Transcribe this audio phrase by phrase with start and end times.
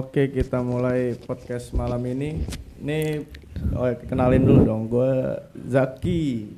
[0.00, 2.40] Oke, kita mulai podcast malam ini.
[2.80, 3.20] Ini
[3.76, 4.82] oh, kenalin dulu dong.
[4.88, 5.12] Gue
[5.68, 6.48] Zaki.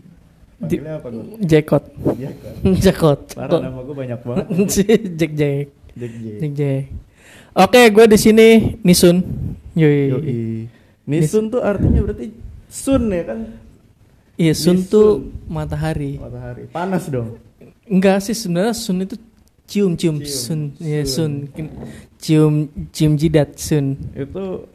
[0.62, 1.42] Panggilnya apa gue?
[1.66, 2.54] Kan.
[2.78, 3.34] Jackot.
[3.34, 4.46] Parah nama gue banyak banget.
[5.18, 5.66] Jack Jack.
[5.98, 6.84] Jack Jack.
[7.58, 9.18] Oke, gue di sini Nisun.
[9.74, 10.02] Yoi.
[10.14, 10.38] Yoi.
[11.10, 12.30] Nisun tuh artinya berarti
[12.70, 13.58] sun ya kan?
[14.38, 14.92] Iya, Sun Nisun.
[14.94, 15.08] tuh
[15.50, 16.22] matahari.
[16.22, 16.70] Matahari.
[16.70, 17.42] Panas dong.
[17.90, 19.18] Enggak sih sebenarnya Sun itu
[19.66, 20.60] cium cium, Cium, Sun.
[20.78, 21.32] Iya, Sun.
[22.18, 22.54] Cium
[22.92, 23.96] cium jidat Sun.
[24.12, 24.68] Itu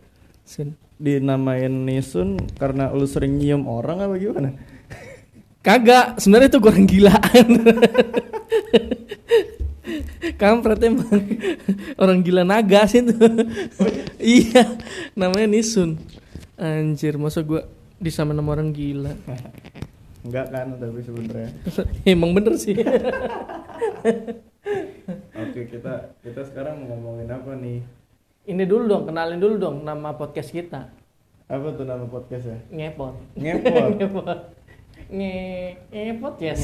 [0.47, 0.75] Sun.
[0.97, 4.49] dinamain Nisun karena lu sering nyium orang apa gimana?
[5.61, 7.47] Kagak, sebenarnya itu orang gilaan.
[10.41, 11.07] Kampret emang
[12.01, 13.13] orang gila naga sih itu.
[14.19, 14.63] iya,
[15.13, 15.99] namanya Nisun.
[16.57, 17.67] Anjir, masa gua
[18.01, 19.13] disamain sama orang gila.
[20.25, 21.49] Enggak kan, tapi sebenarnya.
[22.03, 22.75] emang bener sih.
[25.37, 27.79] Oke, kita kita sekarang ngomongin apa nih?
[28.47, 30.91] Ini dulu dong, kenalin dulu dong nama podcast kita.
[31.47, 32.59] Apa tuh nama podcastnya?
[32.71, 33.15] Ngepot.
[33.39, 33.89] Ngepot.
[33.99, 34.39] Ngepot.
[35.07, 35.39] Nge
[35.87, 36.59] ngepot yes.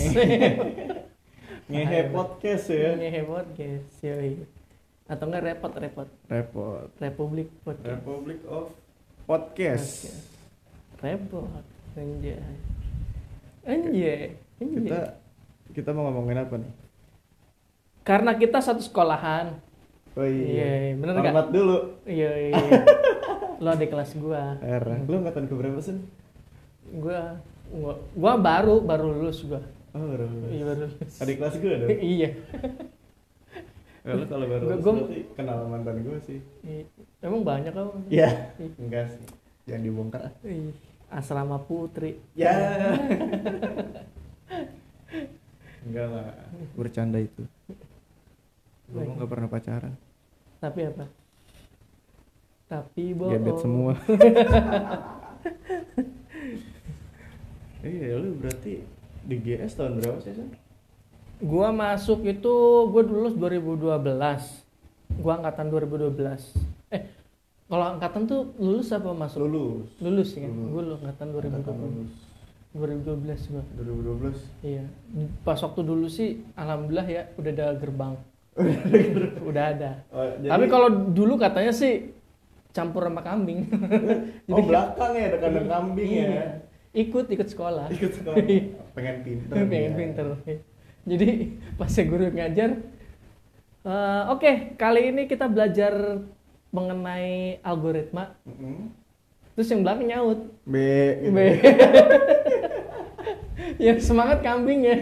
[1.71, 2.91] Ngehe podcast ya.
[2.99, 3.87] Ngehe podcast.
[4.03, 4.43] Yoi.
[5.07, 6.09] Atau enggak repot repot.
[6.27, 6.87] Repot.
[6.99, 8.03] Republik podcast.
[8.03, 8.75] Republic of
[9.23, 10.11] Podcast.
[10.99, 11.63] Repot.
[11.95, 12.43] Anjay.
[13.63, 14.35] Anjay.
[14.59, 14.83] Anjay.
[14.83, 15.01] Kita
[15.71, 16.82] kita mau ngomongin apa nih?
[18.03, 19.55] Karena kita satu sekolahan.
[20.13, 21.31] Oh Iya, bener nggak?
[21.31, 21.77] Hormat dulu.
[22.05, 22.61] Iya, iya.
[23.63, 24.59] Lo di kelas gua.
[24.59, 24.99] Era.
[25.01, 25.95] Lu angkatan ke berapa sih?
[26.93, 27.39] Gua
[27.71, 29.63] gua, gua baru baru lulus gua.
[29.91, 30.27] Oh, baru.
[30.47, 31.13] Iya, baru lulus.
[31.17, 31.89] Adik kelas gue dong.
[32.13, 32.29] iya.
[34.03, 36.39] Ya, lu kalau baru Gua- lulus gua- kenal mantan gue sih.
[36.61, 36.83] Iya.
[37.21, 37.91] Emang banyak kamu?
[38.11, 38.29] Iya.
[38.77, 39.23] Enggak sih.
[39.63, 40.21] Jangan dibongkar.
[40.43, 40.75] Ih,
[41.07, 42.19] Asrama Putri.
[42.35, 42.51] Ya.
[45.83, 46.25] Enggak lah.
[46.75, 47.47] Bercanda itu.
[48.93, 49.93] Gue nggak pernah pacaran.
[50.61, 51.05] Tapi apa?
[52.69, 53.33] Tapi bohong.
[53.33, 53.93] Gebet semua.
[57.83, 58.79] Iya, lu berarti
[59.27, 60.55] di GS tahun berapa sih, San?
[61.43, 62.53] Gua masuk itu
[62.87, 63.99] gua lulus 2012.
[65.19, 66.55] Gua angkatan 2012.
[66.95, 67.03] Eh,
[67.67, 69.43] kalau angkatan tuh lulus apa masuk?
[69.43, 69.91] Lulus.
[69.99, 70.47] Lulus ya.
[70.47, 70.71] Lulus.
[70.71, 71.83] Gua lu angkatan Angkatan 2012.
[71.83, 72.15] lulus.
[72.71, 73.63] 2012 gua.
[73.75, 74.39] 2012.
[74.63, 74.85] Iya.
[75.43, 78.15] Pas waktu dulu sih alhamdulillah ya udah ada gerbang.
[79.49, 79.91] udah ada.
[80.13, 82.13] Oh, jadi- Tapi kalau dulu katanya sih
[82.73, 83.69] campur sama kambing.
[84.53, 86.25] oh belakang ya ada kandang kambing ya.
[86.27, 86.45] Iya.
[86.93, 87.89] Ikut ikut sekolah.
[87.89, 88.37] Ikut sekolah.
[88.97, 89.55] Pengen pinter.
[89.57, 89.97] pengen ya.
[89.97, 90.25] pinter
[91.03, 92.79] jadi pas saya guru ngajar
[93.83, 96.23] eh, oke kali ini kita belajar
[96.71, 98.87] mengenai algoritma Mm-mm.
[99.53, 100.75] terus yang belakang nyaut B.
[101.19, 101.35] gitu.
[101.35, 101.37] B.
[103.77, 104.97] yang semangat kambing ya.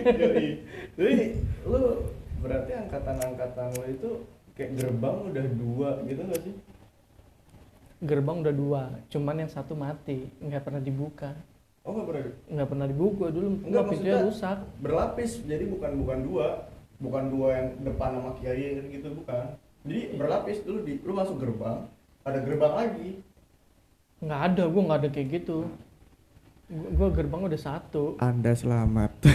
[0.97, 2.03] Jadi lu
[2.41, 4.09] berarti angkatan-angkatan lu itu
[4.51, 6.55] kayak gerbang udah dua gitu gak sih?
[8.01, 11.31] gerbang udah dua cuman yang satu mati nggak pernah dibuka
[11.81, 12.23] Oh nggak pernah.
[12.47, 16.47] nggak pernah dibuka dulu Enggak, nggak pintunya maksudnya- rusak Berlapis, jadi bukan bukan dua,
[16.97, 19.45] bukan dua yang depan sama kiri gitu bukan.
[19.81, 21.89] Jadi berlapis dulu di lu masuk gerbang,
[22.21, 23.09] ada gerbang lagi.
[24.19, 25.57] nggak ada gua nggak ada kayak gitu
[26.69, 29.11] gua, gua gerbang udah satu Anda selamat.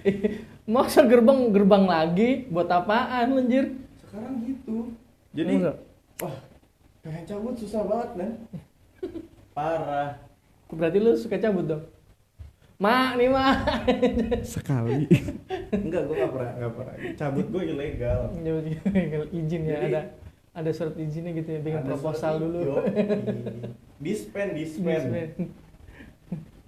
[0.70, 4.94] masa gerbang gerbang lagi buat apaan anjir Sekarang gitu.
[5.34, 5.76] Jadi Enggak.
[6.22, 6.36] wah
[7.02, 8.30] pengen cabut susah banget kan?
[9.56, 10.22] Parah.
[10.70, 11.82] Berarti lu suka cabut dong?
[12.80, 13.56] Mak nih mak.
[14.46, 15.04] Sekali.
[15.74, 16.94] Enggak, gua nggak pernah nggak pernah.
[17.18, 18.20] Cabut gue ilegal.
[18.32, 20.02] Cabut izin ya Jadi- ada
[20.50, 22.78] ada surat izinnya gitu ya bikin proposal dulu.
[24.04, 24.54] Dispen.
[24.54, 25.02] Dispen.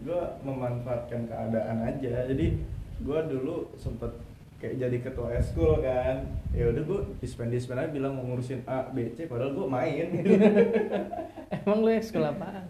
[0.02, 2.58] gue memanfaatkan keadaan aja jadi
[3.02, 4.10] gue dulu sempet
[4.56, 8.86] kayak jadi ketua eskul kan ya udah gue dispen dispen aja bilang mau ngurusin A
[8.86, 10.38] B C padahal gue main gitu
[11.56, 12.66] Emang lu ya sekolah apaan?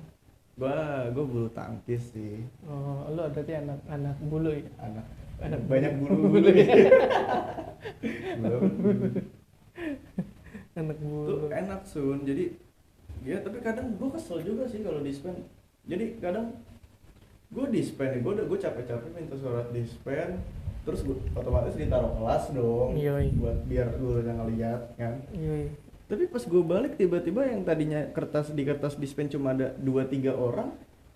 [0.52, 0.78] gue
[1.10, 4.64] gue bulu tangkis sih Oh, lu berarti anak anak bulu ya?
[4.78, 5.04] anak
[5.38, 6.28] Anak banyak bulu.
[6.32, 6.48] bulu
[8.70, 9.08] bulu
[10.72, 11.52] Anak bulu.
[11.52, 12.56] enak sun jadi
[13.20, 15.36] ya tapi kadang gue kesel juga sih kalau dispen
[15.84, 16.56] jadi kadang
[17.52, 20.40] gue dispen gue udah gue capek-capek minta surat dispen
[20.82, 23.30] terus gue otomatis ditaruh kelas dong Yoi.
[23.34, 25.68] buat biar gurunya ngeliat kan Yoi.
[26.04, 30.32] tapi pas gue balik tiba-tiba yang tadinya kertas di kertas dispen cuma ada dua tiga
[30.32, 30.72] orang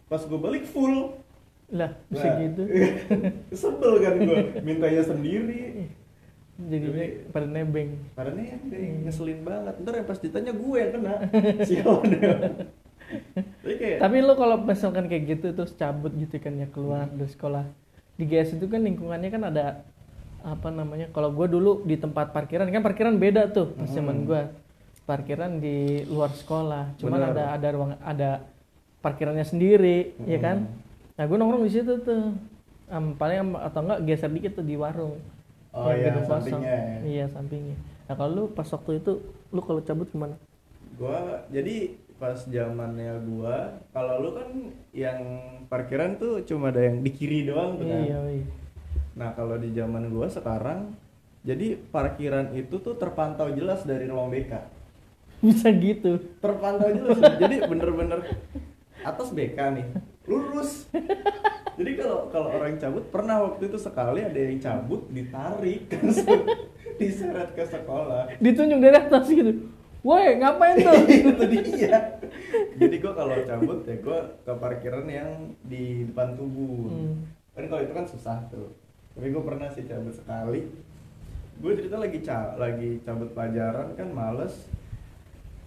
[0.06, 1.16] pas gue balik full
[1.66, 2.62] Lah, bisa Nah, gitu.
[3.58, 5.90] sebel kan gue mintanya sendiri
[6.56, 7.90] Tapi- pada nebeng.
[8.14, 9.02] karena nih Hmm.
[9.02, 11.14] ngeselin banget ntar yang pas ditanya gue yang kena
[11.66, 12.06] siapa
[13.62, 17.64] kayak Tapi lu kalau misalkan kayak gitu terus cabut gitu kan ya keluar dari sekolah.
[18.16, 19.64] Di GS itu kan lingkungannya kan ada
[20.40, 21.10] apa namanya?
[21.10, 23.94] Kalau gua dulu di tempat parkiran kan parkiran beda tuh pas Hmm.
[23.94, 24.42] zaman gua.
[25.06, 27.30] parkiran di luar sekolah cuman Bener.
[27.30, 28.30] ada ada ruang ada
[28.98, 31.14] parkirannya sendiri ya kan Mm.
[31.14, 32.34] nah gue nongkrong di situ tuh
[32.90, 35.14] Am, paling atau enggak geser dikit tuh di warung
[35.70, 36.98] Oh iya, sampingnya ya.
[37.06, 39.22] iya sampingnya nah kalau lu pas waktu itu
[39.54, 40.34] lu kalau cabut ke mana
[40.98, 44.48] gua jadi pas zamannya gua kalau lu kan
[44.96, 45.20] yang
[45.68, 48.02] parkiran tuh cuma ada yang di kiri doang tuh kan.
[48.04, 48.46] Iya iya.
[49.16, 50.96] Nah kalau di zaman gua sekarang
[51.44, 54.76] jadi parkiran itu tuh terpantau jelas dari ruang BK
[55.44, 56.16] bisa gitu.
[56.40, 57.18] Terpantau jelas.
[57.42, 58.20] Jadi bener-bener
[59.04, 59.86] atas BK nih
[60.26, 60.90] lurus.
[61.76, 65.86] Jadi kalau kalau orang cabut pernah waktu itu sekali ada yang cabut ditarik
[66.98, 68.40] diseret ke sekolah.
[68.40, 69.75] Ditunjuk dari atas gitu
[70.06, 70.94] woi ngapain tuh?
[71.34, 71.98] Itu dia.
[72.78, 75.30] Jadi gua kalau cabut ya gua ke parkiran yang
[75.66, 77.26] di depan tubuh Hmm.
[77.52, 78.70] kan kalau itu kan susah tuh.
[79.16, 80.68] Tapi gue pernah sih cabut sekali.
[81.56, 84.68] Gue cerita lagi ca lagi cabut pelajaran kan males.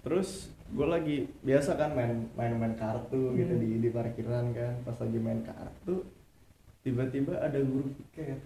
[0.06, 3.62] Terus gue lagi biasa kan main main main kartu gitu Hmm.
[3.62, 4.74] di di parkiran kan.
[4.86, 6.06] Pas lagi main kartu
[6.80, 8.39] tiba-tiba ada guru piket.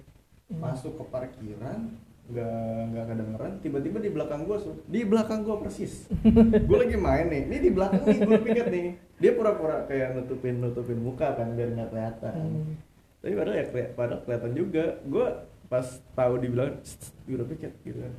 [0.44, 0.60] Hmm.
[0.60, 2.56] masuk ke parkiran nggak
[2.90, 6.08] nggak kedengeran tiba-tiba di belakang gue di belakang gue persis.
[6.72, 8.86] Gue lagi main nih ini di belakang nih guru piket nih.
[9.20, 12.34] Dia pura-pura kayak nutupin nutupin muka kan biar nggak kelihatan.
[12.34, 12.74] Hmm.
[13.20, 14.84] tapi padahal ya padahal kelihatan juga.
[15.04, 15.26] Gue
[15.68, 15.84] pas
[16.16, 16.80] tahu dibilang
[17.28, 18.14] guru piket gitu kan.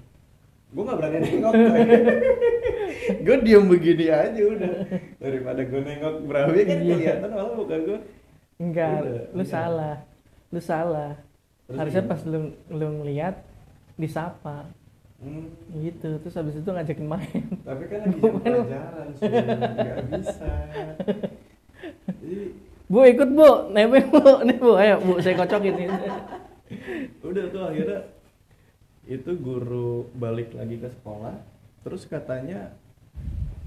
[0.69, 1.53] Gue nggak berani nengok
[3.25, 4.75] gue diem begini aja udah.
[5.17, 6.95] Daripada gue nengok berabe kan Iya.
[6.95, 7.99] kelihatan malah muka gue
[8.55, 9.49] enggak Udah, lu enggak.
[9.49, 9.97] salah.
[10.53, 11.13] Lu salah.
[11.65, 12.13] Terus harusnya gimana?
[12.13, 13.37] pas lu lu ngeliat
[13.95, 14.69] disapa.
[15.23, 15.49] Hmm,
[15.81, 17.45] gitu terus habis itu ngajakin main.
[17.65, 20.53] Tapi kan lagi jam pelajaran sih nggak bisa.
[22.05, 22.41] Jadi
[22.91, 23.51] bu ikut bu.
[23.73, 24.71] Nebeng bu nih bu.
[24.77, 26.09] Ayo bu saya kocokin ini.
[27.29, 28.01] Udah tuh akhirnya
[29.09, 31.41] itu guru balik lagi ke sekolah.
[31.87, 32.77] Terus katanya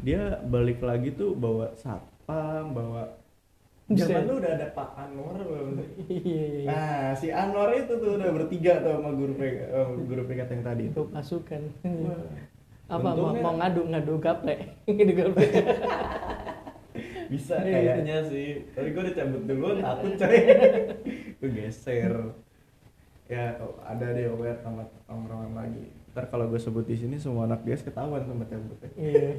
[0.04, 3.18] dia balik lagi tuh bawa satpam bawa.
[3.88, 5.80] Zaman lu udah ada Pak Anwar belum?
[6.08, 6.68] Iya iya iya.
[6.68, 10.64] Nah si Anwar itu tuh udah bertiga tuh sama guru PK, eh, guru PK yang
[10.64, 11.02] tadi itu.
[11.08, 11.62] Pasukan.
[11.84, 12.20] Wah.
[12.88, 14.56] apa mau, Untungnya- mau ngadu ngadu gaple?
[14.88, 15.44] Ngadu gaple.
[17.28, 18.50] Bisa Iya, kayaknya sih.
[18.72, 20.38] Tapi gue udah cabut dulu takut coy.
[21.40, 22.14] Gue geser.
[23.28, 25.92] Ya oh, ada deh aware sama tongkrongan lagi.
[26.16, 29.36] Ntar kalau gue sebut di sini semua anak dia ketahuan sama cabutnya iya.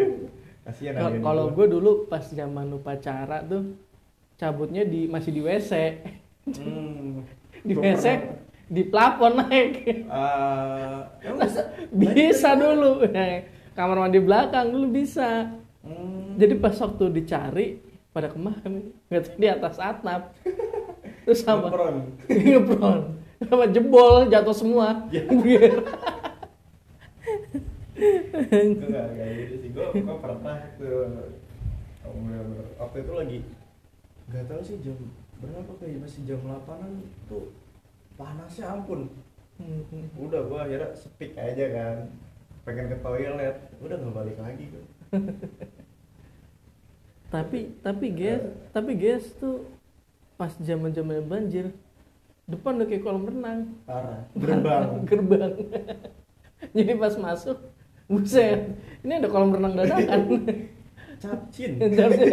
[0.62, 3.74] Kasihan kalau gue dulu pas zaman upacara tuh
[4.38, 5.72] cabutnya di masih di WC
[6.46, 7.10] hmm,
[7.68, 10.04] di WC pernah- di plafon naik.
[11.24, 13.00] Emang bisa bisa dulu.
[13.08, 15.56] Nah, kamar mandi belakang dulu bisa.
[15.80, 17.80] Hmm, jadi pas waktu dicari
[18.12, 18.60] pada ke mana
[19.08, 20.36] nggak tahu di atas atap.
[21.24, 21.96] Terus sama ngepron.
[22.28, 23.00] ngepron.
[23.48, 25.08] Sama jebol jatuh semua.
[27.96, 29.68] Enggak kayak gitu sih.
[29.72, 31.32] Gue pernah tuh.
[32.78, 33.38] Waktu itu lagi
[34.28, 34.96] nggak tahu sih jam
[35.40, 36.92] berapa kayak masih jam 8an
[37.30, 37.48] tuh
[38.20, 39.08] panasnya ampun.
[40.20, 41.96] Udah gua akhirnya speak aja kan.
[42.68, 43.56] Pengen ke toilet.
[43.80, 44.84] Udah nggak balik lagi gua.
[47.28, 48.40] Tapi tapi guys
[48.72, 49.68] tapi guys tuh
[50.40, 51.76] pas zaman zaman banjir
[52.48, 53.60] depan udah kayak kolam renang.
[53.84, 54.24] Parah.
[54.40, 55.04] Gerbang.
[55.04, 55.52] Gerbang.
[56.76, 57.60] Jadi pas masuk
[58.08, 58.72] buset
[59.04, 60.20] ini ada kolam renang dadakan.
[61.20, 61.76] Capcin.
[61.92, 62.32] Capcin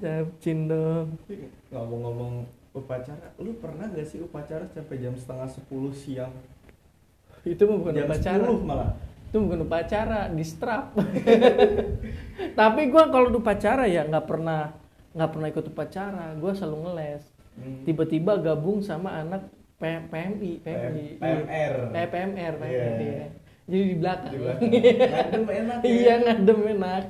[0.00, 1.06] dong
[1.70, 2.32] ngomong-ngomong
[2.70, 6.32] upacara lu pernah gak sih upacara sampai jam setengah sepuluh siang
[7.42, 8.90] itu mah bukan jam upacara 10 malah
[9.26, 10.90] itu bukan upacara di strap
[12.58, 14.74] tapi gua kalau upacara ya nggak pernah
[15.10, 17.82] nggak pernah ikut upacara gua selalu ngeles Hmm.
[17.82, 19.42] tiba-tiba gabung sama anak
[19.76, 21.74] P- PMI PMI PMR.
[21.90, 22.86] eh, PMR PMR Iya.
[22.96, 23.26] iya.
[23.66, 24.70] jadi di belakang, Di belakang.
[25.10, 25.88] Ngadem enak ya.
[25.90, 27.04] iya ngadem enak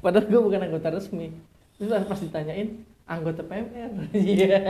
[0.00, 1.32] padahal gue bukan anggota resmi.
[1.76, 2.68] Terus pas ditanyain
[3.08, 4.60] anggota PMR iya.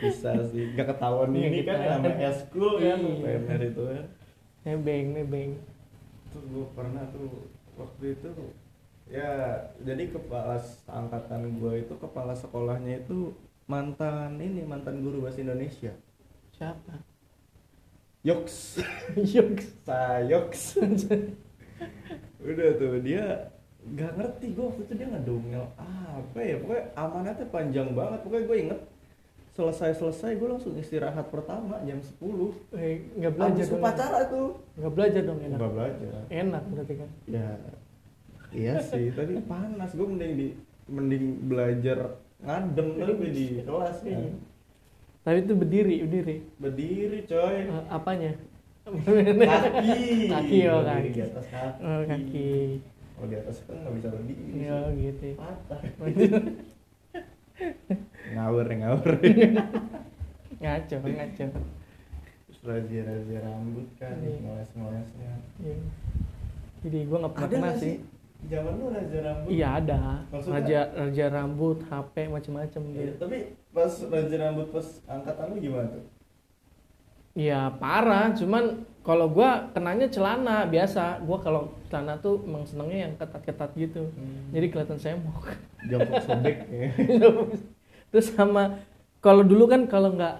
[0.00, 3.14] Bisa sih gak ketahuan Nggak ini kan namanya eskul kan Iya.
[3.22, 4.04] PMR itu kan.
[4.66, 5.50] Nebeng nebeng.
[6.34, 8.30] Tuh gue pernah tuh waktu itu
[9.10, 13.34] ya jadi kepala angkatan gue itu kepala sekolahnya itu
[13.66, 15.94] mantan ini mantan guru bahasa Indonesia.
[16.54, 17.02] Siapa?
[18.26, 18.82] Yoks.
[19.34, 19.66] Yoks.
[19.86, 20.62] Sayoks
[22.40, 26.56] udah tuh dia nggak ngerti gue waktu itu dia ngedongel apa ya?
[26.60, 28.18] Pokoknya amanatnya panjang banget.
[28.20, 28.80] Pokoknya gue inget
[29.50, 34.48] selesai selesai gue langsung istirahat pertama jam 10 eh, nggak belajar dong upacara tuh.
[34.78, 36.10] Nggak belajar dong enak nggak belajar.
[36.30, 37.10] Enak berarti kan?
[37.26, 37.48] Ya
[38.50, 39.90] iya sih tapi panas.
[39.96, 40.48] Gue mending di
[40.90, 41.98] mending belajar
[42.40, 44.32] ngadem tapi di kelas kan Iya.
[45.20, 46.36] tapi itu berdiri berdiri.
[46.56, 47.56] Berdiri coy.
[47.68, 48.32] Eh, apanya?
[48.80, 50.32] Kaki.
[50.32, 51.10] Kaki, oh, Berdiri kaki.
[51.12, 51.80] di atas kaki.
[51.84, 52.50] Oh kaki
[53.20, 55.80] kalau di atas kan nggak bisa berdiri ya gitu patah.
[58.32, 59.12] Ngawur ngawur.
[60.64, 61.44] Ngaco ngaco.
[62.48, 64.36] Terus razia razia rambut kan Iya.
[64.40, 65.76] ngoles ngolesnya Iya.
[66.80, 67.80] jadi gua nggak pernah kena sih.
[67.80, 67.94] sih?
[68.48, 69.48] Zaman lu razia rambut?
[69.52, 70.00] Iya ada.
[70.32, 70.54] Maksudnya?
[70.56, 73.12] raja raja rambut hp macem-macem Iya, gitu.
[73.20, 73.38] tapi
[73.70, 76.04] pas razia rambut pas angkatan lu gimana tuh?
[77.30, 78.64] Iya parah, cuman
[79.04, 81.20] kalau gua kenanya celana biasa.
[81.22, 84.08] Gua kalau celana tuh emang senengnya yang ketat-ketat gitu.
[84.14, 84.54] Hmm.
[84.54, 85.50] Jadi kelihatan semok.
[85.80, 86.92] jongkok sobek ya
[88.12, 88.78] Terus sama
[89.24, 90.36] kalau dulu kan kalau nggak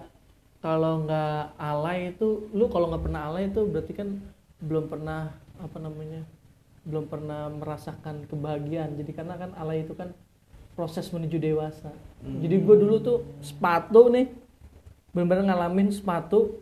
[0.61, 4.21] kalau nggak alay itu, lu kalau nggak pernah alay itu berarti kan
[4.61, 6.21] belum pernah apa namanya,
[6.85, 8.93] belum pernah merasakan kebahagiaan.
[9.01, 10.13] Jadi karena kan alay itu kan
[10.77, 11.93] proses menuju dewasa.
[12.21, 12.45] Hmm.
[12.45, 14.29] Jadi gue dulu tuh sepatu nih,
[15.17, 16.61] bener-bener ngalamin sepatu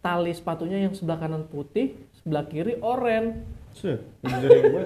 [0.00, 3.40] tali sepatunya yang sebelah kanan putih, sebelah kiri oranye.
[3.72, 4.84] Set, jadi gue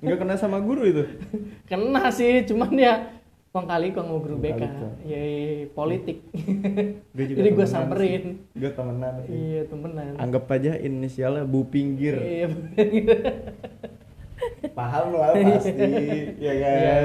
[0.00, 1.06] nggak kena sama guru itu
[1.70, 3.14] Kena sih, cuman ya
[3.48, 4.92] kong kali kong mau guru BK, kali kong.
[5.04, 5.22] ya
[5.70, 6.18] politik.
[7.08, 8.24] Gue Jadi gue samperin.
[8.50, 10.18] gue temenan sih iya temenan.
[10.18, 12.50] anggap aja inisialnya Bu Pinggir Iya.
[14.74, 15.70] paham lah pasti
[16.36, 16.96] ya kan Iya.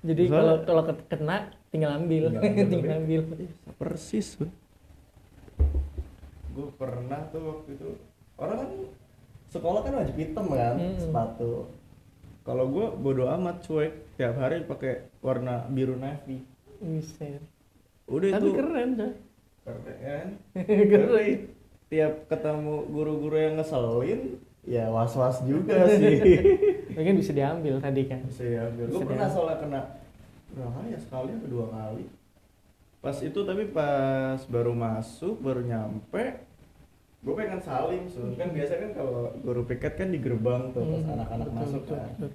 [0.00, 1.36] Jadi Soalnya- kalau kalau ke- kena
[1.68, 2.66] tinggal ambil, Tinggal ambil.
[2.70, 3.22] tinggal ambil.
[6.58, 7.88] Gue pernah tuh waktu itu
[8.34, 8.70] orang kan
[9.48, 10.98] sekolah kan wajib hitam kan Hmm.
[10.98, 11.70] sepatu
[12.42, 16.42] kalau gue bodo amat cuek tiap hari pakai warna biru navy
[16.78, 17.38] Buset.
[18.06, 19.10] udah Tapi itu keren coy.
[19.62, 20.26] keren kan
[20.92, 21.38] keren.
[21.88, 26.20] Tiap ketemu guru-guru yang ngeselin ya was-was juga sih
[26.90, 28.20] Mungkin bisa diambil tadi kan.
[28.24, 29.30] bisa ya gue pernah diambil.
[29.30, 29.80] soalnya kena
[30.48, 32.04] berapa kali ya sekali atau dua kali
[32.98, 36.47] pas itu tapi pas baru masuk baru nyampe
[37.18, 38.30] gue pengen salim sun.
[38.32, 42.30] Kan biasa kan kalau guru piket kan di gerbang tuh pas Hmm, anak-anak masuk kan.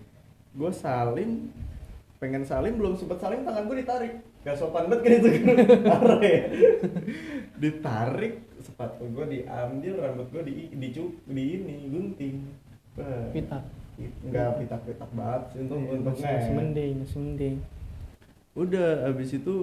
[0.54, 1.32] gue salim
[2.18, 4.14] pengen salim belum sempet salim tangan gue ditarik.
[4.44, 5.30] Gak sopan banget kan itu
[7.58, 10.88] ditarik sepatu gue diambil rambut gue di di,
[11.26, 12.36] di ini gunting.
[13.32, 13.64] Pitak.
[14.20, 16.56] Enggak pitak-pitak banget sih untung Iya, untungnya Masih ya.
[16.56, 17.56] mending, masih mending.
[18.54, 19.56] udah abis itu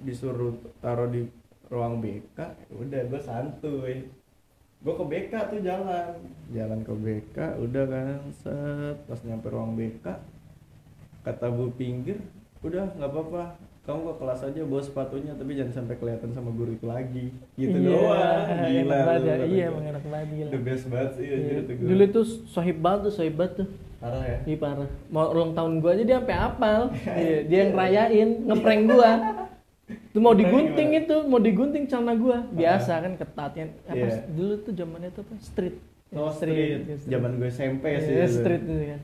[0.00, 1.22] disuruh taruh di
[1.68, 2.38] ruang BK
[2.72, 4.10] udah gue santuy
[4.84, 6.12] gue ke BK tuh jalan
[6.50, 10.04] jalan ke BK udah kan set pas nyampe ruang BK
[11.22, 12.20] kata bu pinggir
[12.60, 13.44] udah nggak apa-apa
[13.82, 17.72] kamu ke kelas aja bawa sepatunya tapi jangan sampai kelihatan sama guru itu lagi gitu
[17.74, 19.34] Iya, doang gila lu, ya.
[19.42, 20.50] Iya, emang enak banget gila.
[20.52, 21.36] the best banget sih Iya.
[21.58, 21.88] itu guru.
[21.88, 23.68] Dulu tuh sohib banget tuh, sohib banget tuh.
[24.00, 24.88] parah ya Iya parah.
[25.08, 26.80] Mau ulang tahun gua aja dia sampai apal.
[27.24, 29.10] Iya, dia yang rayain, ngeprank gua.
[30.14, 31.02] Itu mau digunting gimana?
[31.02, 32.46] itu, mau digunting celana gua.
[32.46, 33.66] Biasa kan ketatnya.
[33.84, 34.22] Apa Iya.
[34.30, 35.34] dulu tuh zamannya tuh apa?
[35.42, 35.76] Street.
[36.14, 36.86] Oh, street.
[36.86, 38.38] iya, Zaman gue SMP sih Iya, itu.
[38.38, 39.00] street itu kan.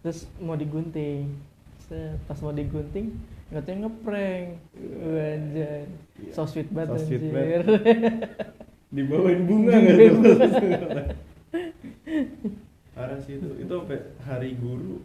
[0.00, 1.28] Terus mau digunting.
[2.24, 3.06] Pas mau digunting,
[3.52, 4.46] katanya ngeprank.
[5.12, 5.84] Wajar.
[5.84, 6.32] Iya.
[6.32, 7.60] So sweet banget So sweet anjir.
[8.90, 10.34] dibawain bunga nggak tuh
[12.90, 14.98] parah sih itu itu sampai hari guru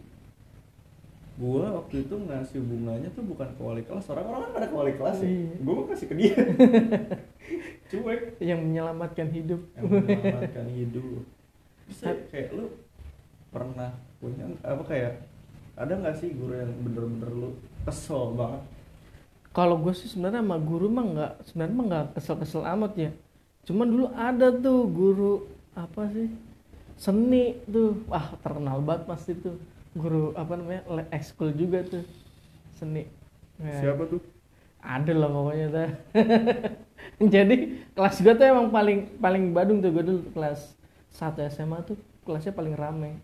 [1.36, 4.92] gua waktu itu ngasih bunganya tuh bukan ke wali kelas orang-orang kan pada ke wali
[4.96, 5.52] kelas ya Iya.
[5.60, 6.36] gua mau kasih ke dia.
[7.92, 8.20] Cuek.
[8.42, 9.60] Yang menyelamatkan hidup.
[9.76, 11.22] yang menyelamatkan hidup.
[11.86, 12.66] Bisa ya, kayak lu
[13.54, 15.12] pernah punya apa kayak
[15.76, 17.50] ada nggak sih guru yang bener-bener lu
[17.84, 18.62] kesel banget?
[19.52, 23.10] Kalau gue sih sebenarnya sama guru mah nggak sebenarnya mah nggak kesel-kesel amat ya.
[23.64, 25.34] Cuman dulu ada tuh guru
[25.76, 26.32] apa sih
[26.96, 29.60] seni tuh, wah terkenal banget pasti tuh
[29.96, 32.04] guru apa namanya ekskul juga tuh
[32.76, 33.08] seni.
[33.56, 34.20] Nah, siapa tuh
[34.86, 35.90] Ada lah pokoknya tuh.
[37.34, 40.78] Jadi kelas gue tuh emang paling paling badung tuh gue dulu kelas
[41.10, 43.18] 1 SMA tuh kelasnya paling rame.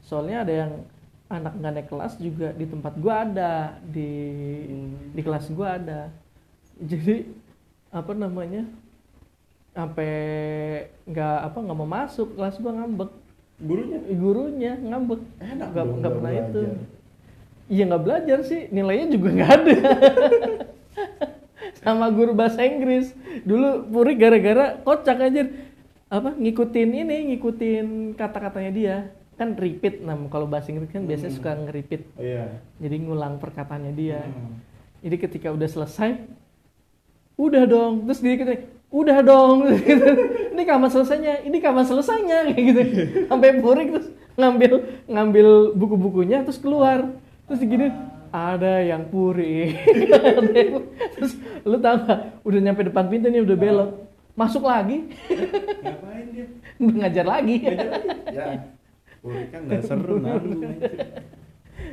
[0.00, 0.72] Soalnya ada yang
[1.28, 4.12] anak nggak naik kelas juga di tempat gue ada di
[5.12, 6.08] di kelas gue ada.
[6.80, 7.28] Jadi
[7.92, 8.64] apa namanya
[9.76, 10.12] sampai
[11.08, 13.10] nggak apa nggak mau masuk kelas gue ngambek
[13.62, 13.98] gurunya?
[14.10, 15.20] Gurunya ngambek.
[15.38, 16.60] Enak nggak nggak pernah itu.
[17.66, 18.60] iya nggak belajar sih.
[18.68, 19.76] Nilainya juga nggak ada.
[21.82, 23.14] Sama guru bahasa Inggris.
[23.42, 25.42] Dulu Puri gara-gara kocak aja
[26.12, 28.96] apa ngikutin ini ngikutin kata-katanya dia.
[29.34, 31.38] Kan repeat nah kalau bahasa Inggris kan biasanya Hmm.
[31.40, 32.02] suka nge-repeat.
[32.14, 32.46] Oh, iya.
[32.78, 34.20] Jadi ngulang perkataannya dia.
[34.22, 34.58] Hmm.
[35.02, 36.14] jadi ketika udah selesai
[37.34, 38.06] udah dong.
[38.06, 38.52] Terus dia gitu
[38.92, 39.66] udah dong.
[39.72, 40.08] Gitu.
[40.54, 41.34] ini kapan selesainya.
[41.42, 42.38] Ini kapan selesainya.
[42.52, 42.80] Kayak gitu.
[43.26, 44.72] Sampai burik terus ngambil
[45.08, 47.08] ngambil buku-bukunya terus keluar.
[47.48, 47.88] Terus gini
[48.32, 49.76] ada yang puri
[51.20, 51.36] terus
[51.68, 53.90] lu tau gak udah nyampe depan pintu nih udah belok.
[54.32, 55.12] Masuk lagi.
[55.84, 56.46] Ngapain dia?
[56.80, 57.56] Ngajar lagi.
[57.60, 58.08] Ngajar lagi.
[58.32, 58.46] ya
[59.22, 60.72] Uri kan nggak seru anjir.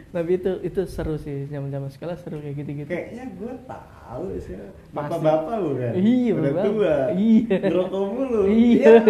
[0.09, 4.25] Tapi itu itu seru sih zaman zaman sekolah seru kayak gitu gitu kayaknya gue tahu
[4.37, 4.55] sih.
[4.57, 4.89] Pasti.
[4.91, 6.65] bapak-bapak bukan Iya, udah bapak.
[6.65, 6.95] tua.
[7.13, 7.57] Iya.
[7.63, 8.41] ngerokok mulu.
[8.45, 8.93] Iya.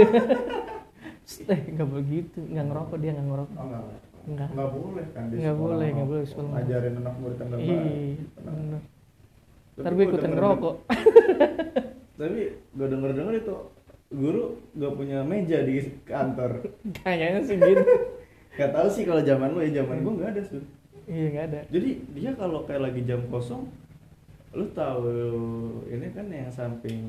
[1.46, 2.40] Eh nggak begitu.
[2.42, 3.56] Nggak ngerokok dia nggak ngerokok.
[3.56, 3.84] Oh enggak
[4.26, 4.50] Nggak.
[4.52, 6.50] nggak boleh kan di Nggak sekolah boleh, nggak boleh di sekolah.
[6.52, 8.80] ngajarin anak murid kan nggak iya
[9.80, 10.76] ntar gue ikutan ngerokok.
[12.20, 13.56] Tapi gue denger denger itu
[14.10, 16.52] guru gak punya meja di kantor.
[17.00, 17.86] Kayaknya sih gitu.
[18.60, 20.60] Gak tahu sih kalau zaman lu ya zaman gue nggak ada sih
[21.10, 21.62] iya nggak ada.
[21.74, 23.66] Jadi dia kalau kayak lagi jam kosong
[24.50, 25.14] lu tahu
[25.86, 27.06] ini kan yang samping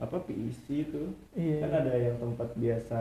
[0.00, 1.12] apa PIC itu?
[1.36, 1.60] Iya.
[1.64, 3.00] Kan ada yang tempat biasa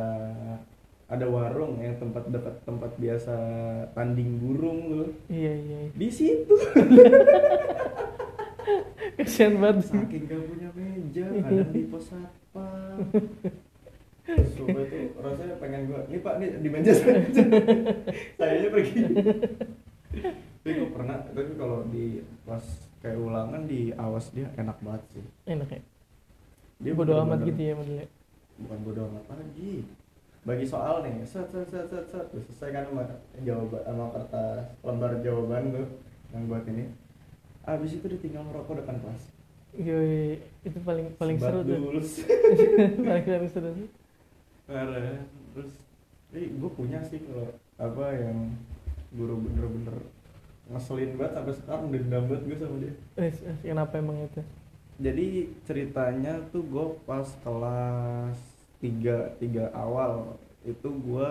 [1.09, 3.35] ada warung yang tempat dekat tempat biasa
[3.97, 5.09] tanding burung tuh.
[5.31, 5.91] Iya iya iya.
[5.95, 6.55] di situ.
[9.19, 9.89] Kasian banget.
[9.89, 12.97] Saking gak punya meja kadang di pos satpam
[14.37, 17.21] coba itu rasanya pengen gua nih pak nih di meja saya
[18.37, 19.01] sayanya pergi.
[20.59, 22.63] Tapi gua pernah tapi kalau di pas
[23.01, 25.25] kayak ulangan di awas dia enak banget sih.
[25.49, 25.81] Enak ya?
[26.79, 28.07] Dia bodo amat gitu ya modelnya?
[28.59, 29.73] Bukan bodo amat lagi.
[30.45, 32.25] Bagi soal nih set set set set set.
[32.29, 33.03] Terus selesai kan sama
[33.41, 35.87] jawaban sama kertas lembar jawaban tuh
[36.35, 36.85] yang buat ini.
[37.65, 39.23] Abis itu ditinggal ngerokok depan kelas.
[39.77, 41.77] Yoi, itu paling paling Sebat seru tuh.
[43.05, 43.98] paling paling seru tuh
[44.69, 45.17] Parah.
[45.57, 45.73] terus
[46.29, 47.49] eh gue punya sih kalau
[47.81, 48.53] apa yang
[49.09, 49.97] guru bener-bener
[50.69, 52.93] ngeselin banget sampai sekarang dendam banget gue sama dia.
[53.17, 54.41] Eh, eh, kenapa emang itu?
[55.01, 55.27] Jadi
[55.65, 58.37] ceritanya tuh gue pas kelas
[58.77, 61.29] tiga tiga awal itu gue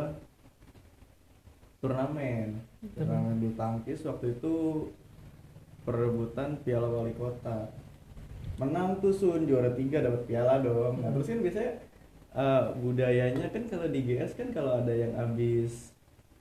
[1.79, 2.59] turnamen.
[2.99, 3.39] Turnamen.
[3.39, 4.03] Bulu tangkis.
[4.03, 4.55] Waktu itu
[5.87, 7.71] perebutan piala wali kota.
[8.59, 10.99] Menang tuh sun juara tiga dapat piala dong.
[10.99, 11.73] Nah terus kan biasanya
[12.35, 15.93] eh, budayanya kan kalau di GS kan kalau ada yang habis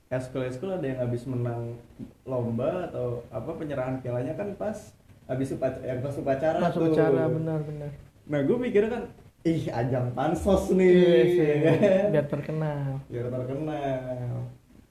[0.08, 1.76] eskul eskul ada yang habis menang
[2.24, 4.96] lomba atau apa penyerahan pialanya kan pas
[5.28, 6.92] habis upacara yang pas upacara masuk tuh.
[6.96, 7.90] acara benar benar
[8.28, 9.04] Nah gue mikirnya kan,
[9.40, 12.08] ih ajang pansos Iya nih, sih, ya kan?
[12.12, 14.36] biar terkenal biar terkenal.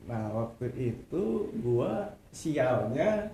[0.09, 1.91] Nah waktu itu gue
[2.33, 3.29] sialnya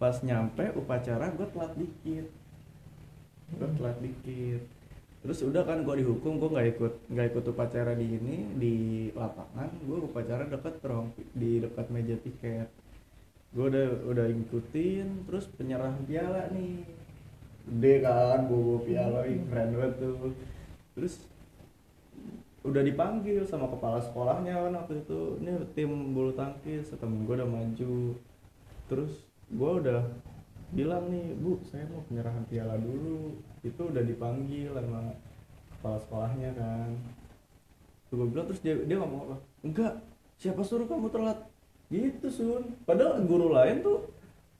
[0.00, 2.26] pas nyampe upacara gue telat dikit,
[3.54, 4.62] gue telat dikit.
[5.24, 8.74] Terus udah kan gue dihukum, gue nggak ikut nggak ikut upacara di ini di
[9.16, 12.68] lapangan, gue upacara dekat ruang di dekat meja tiket.
[13.56, 16.84] Gue udah udah ngikutin, terus penyerahan piala nih,
[17.64, 20.36] gede kan, bawa piala, ih, keren banget tuh.
[20.92, 21.14] Terus
[22.64, 27.44] udah dipanggil sama kepala sekolahnya kan waktu itu ini tim bulu tangkis temen gue udah
[27.44, 28.16] maju
[28.88, 29.12] terus
[29.52, 30.00] gue udah
[30.72, 35.00] bilang nih bu saya mau penyerahan piala dulu itu udah dipanggil sama
[35.72, 36.88] kepala sekolahnya kan.
[38.06, 39.36] Terus gue bilang terus dia dia ngomong apa?
[39.64, 39.92] Enggak
[40.36, 41.40] siapa suruh kamu telat?
[41.88, 42.76] Gitu sun.
[42.84, 44.12] Padahal guru lain tuh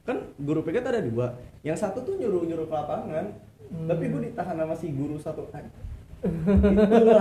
[0.05, 1.27] kan guru PKT ada dua.
[1.61, 3.27] Yang satu tuh nyuruh nyuruh ke lapangan
[3.65, 3.89] Hmm.
[3.89, 5.49] tapi gue ditahan sama si guru satu.
[5.51, 7.21] "Ah, Itulah.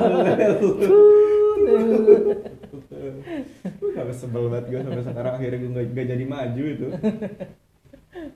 [3.79, 6.87] Gue gak sebel banget gue sampai sekarang akhirnya gue gak, gak jadi maju itu.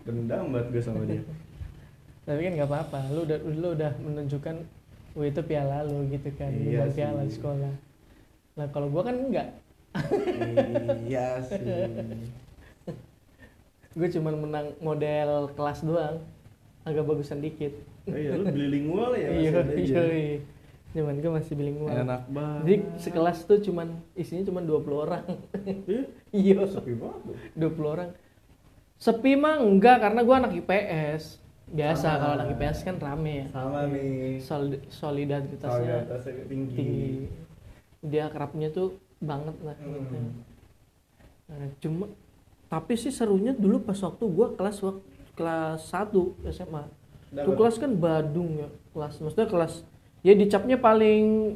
[0.07, 1.21] Dendam banget gue sama dia
[2.27, 2.99] tapi kan nggak apa-apa.
[3.15, 4.55] Lu udah lu udah menunjukkan
[5.15, 7.73] oh itu piala lu gitu kan Iya Bukan piala di sekolah.
[8.59, 9.55] Nah kalau gua kan enggak
[11.07, 11.57] Iya sih.
[13.97, 16.21] Gue cuman menang model kelas doang.
[16.85, 17.73] Agak bagusan dikit.
[18.05, 19.51] Oh, Iya lu bilingual ya iya
[19.83, 20.39] iya
[20.95, 22.63] cuman gue masih bilingual Enak banget.
[22.63, 25.25] Jadi sekelas tuh cuman isinya cuman 20 orang.
[25.67, 26.57] Iya, iya.
[26.65, 27.35] Sepi banget tuh.
[27.75, 28.09] 20 orang.
[28.97, 33.79] Sepi mah enggak karena gua anak IPS biasa kalau anak IPS kan rame ya Sama
[33.85, 37.09] nih Solid- solidaritasnya Solidaritasnya tinggi, tinggi
[37.99, 40.15] dia kerapnya tuh banget lah gitu.
[40.15, 40.31] Hmm.
[41.47, 42.05] Nah, cuma
[42.67, 45.03] tapi sih serunya dulu pas waktu gua kelas wak-
[45.33, 46.83] kelas 1 SMA
[47.29, 47.43] Dapat.
[47.43, 49.73] tuh kelas kan Badung ya kelas maksudnya kelas
[50.21, 51.55] ya dicapnya paling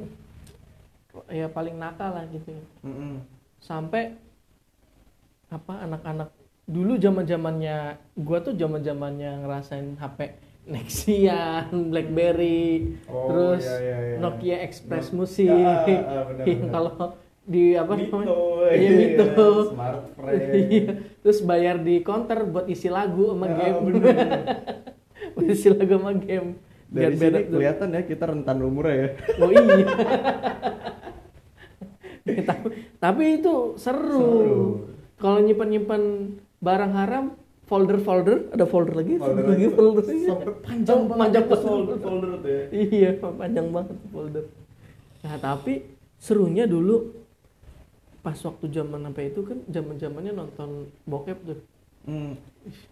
[1.28, 2.64] ya paling nakal lah gitu ya.
[2.84, 3.20] Mm-mm.
[3.60, 4.16] sampai
[5.48, 6.30] apa anak-anak
[6.72, 7.78] dulu zaman zamannya
[8.16, 10.20] gua tuh zaman zamannya ngerasain HP
[10.62, 14.16] Nexian, BlackBerry, Oh, terus iya, iya, iya.
[14.18, 16.26] Nokia Express Nok- Musik, Ah, ah,
[16.74, 16.94] kalau
[17.42, 18.36] di apa Mito, namanya?
[18.72, 19.50] Iya Mito.
[19.68, 20.92] Smart friend Iya.
[21.20, 23.80] Terus bayar di counter buat isi lagu sama Ah, game.
[23.84, 24.16] bener.
[25.34, 26.50] buat isi lagu sama game.
[26.88, 27.52] Dari sini beres tuh.
[27.52, 29.08] kelihatan ya kita rentan umurnya ya
[29.40, 29.86] Oh iya.
[32.44, 34.14] tapi, tapi itu seru.
[34.14, 34.62] Seru.
[35.18, 36.02] Kalau nyimpen-nyimpen
[36.62, 37.26] barang haram
[37.66, 41.64] folder-folder, ada folder lagi, Folder lagi folder sampai panjang Oh, banget panjang banget.
[41.64, 42.64] folder folder tuh ya.
[42.70, 44.46] Iya, panjang banget folder.
[45.22, 45.74] Nah, tapi
[46.18, 47.16] serunya dulu
[48.22, 50.70] pas waktu zaman sampai itu kan zaman-zamannya nonton
[51.04, 51.60] bokep tuh.
[52.04, 52.34] Hmm.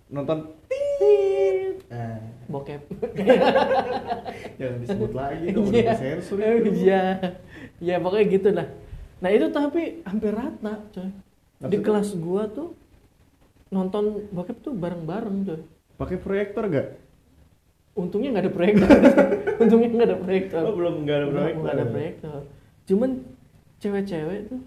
[0.07, 1.75] Nonton Tit.
[1.87, 2.81] eh, Bokep.
[4.59, 5.93] jangan disebut lagi dong udah Iya.
[5.93, 6.69] sensor itu.
[6.81, 7.03] Iya.
[7.77, 8.67] Ya pokoknya gitu lah.
[9.19, 11.03] Nah, itu tapi hampir rata, coy.
[11.03, 11.11] Di
[11.59, 11.81] Maksudnya?
[11.83, 12.71] kelas gua tuh
[13.69, 15.61] nonton bokep tuh bareng-bareng, coy.
[15.97, 16.87] Pakai proyektor gak?
[17.97, 18.89] Untungnya nggak ada proyektor.
[19.63, 20.61] Untungnya nggak ada proyektor.
[20.63, 21.61] Oh belum nggak ada proyektor.
[21.61, 22.39] nggak ada proyektor.
[22.87, 23.09] Cuman
[23.79, 24.61] cewek-cewek tuh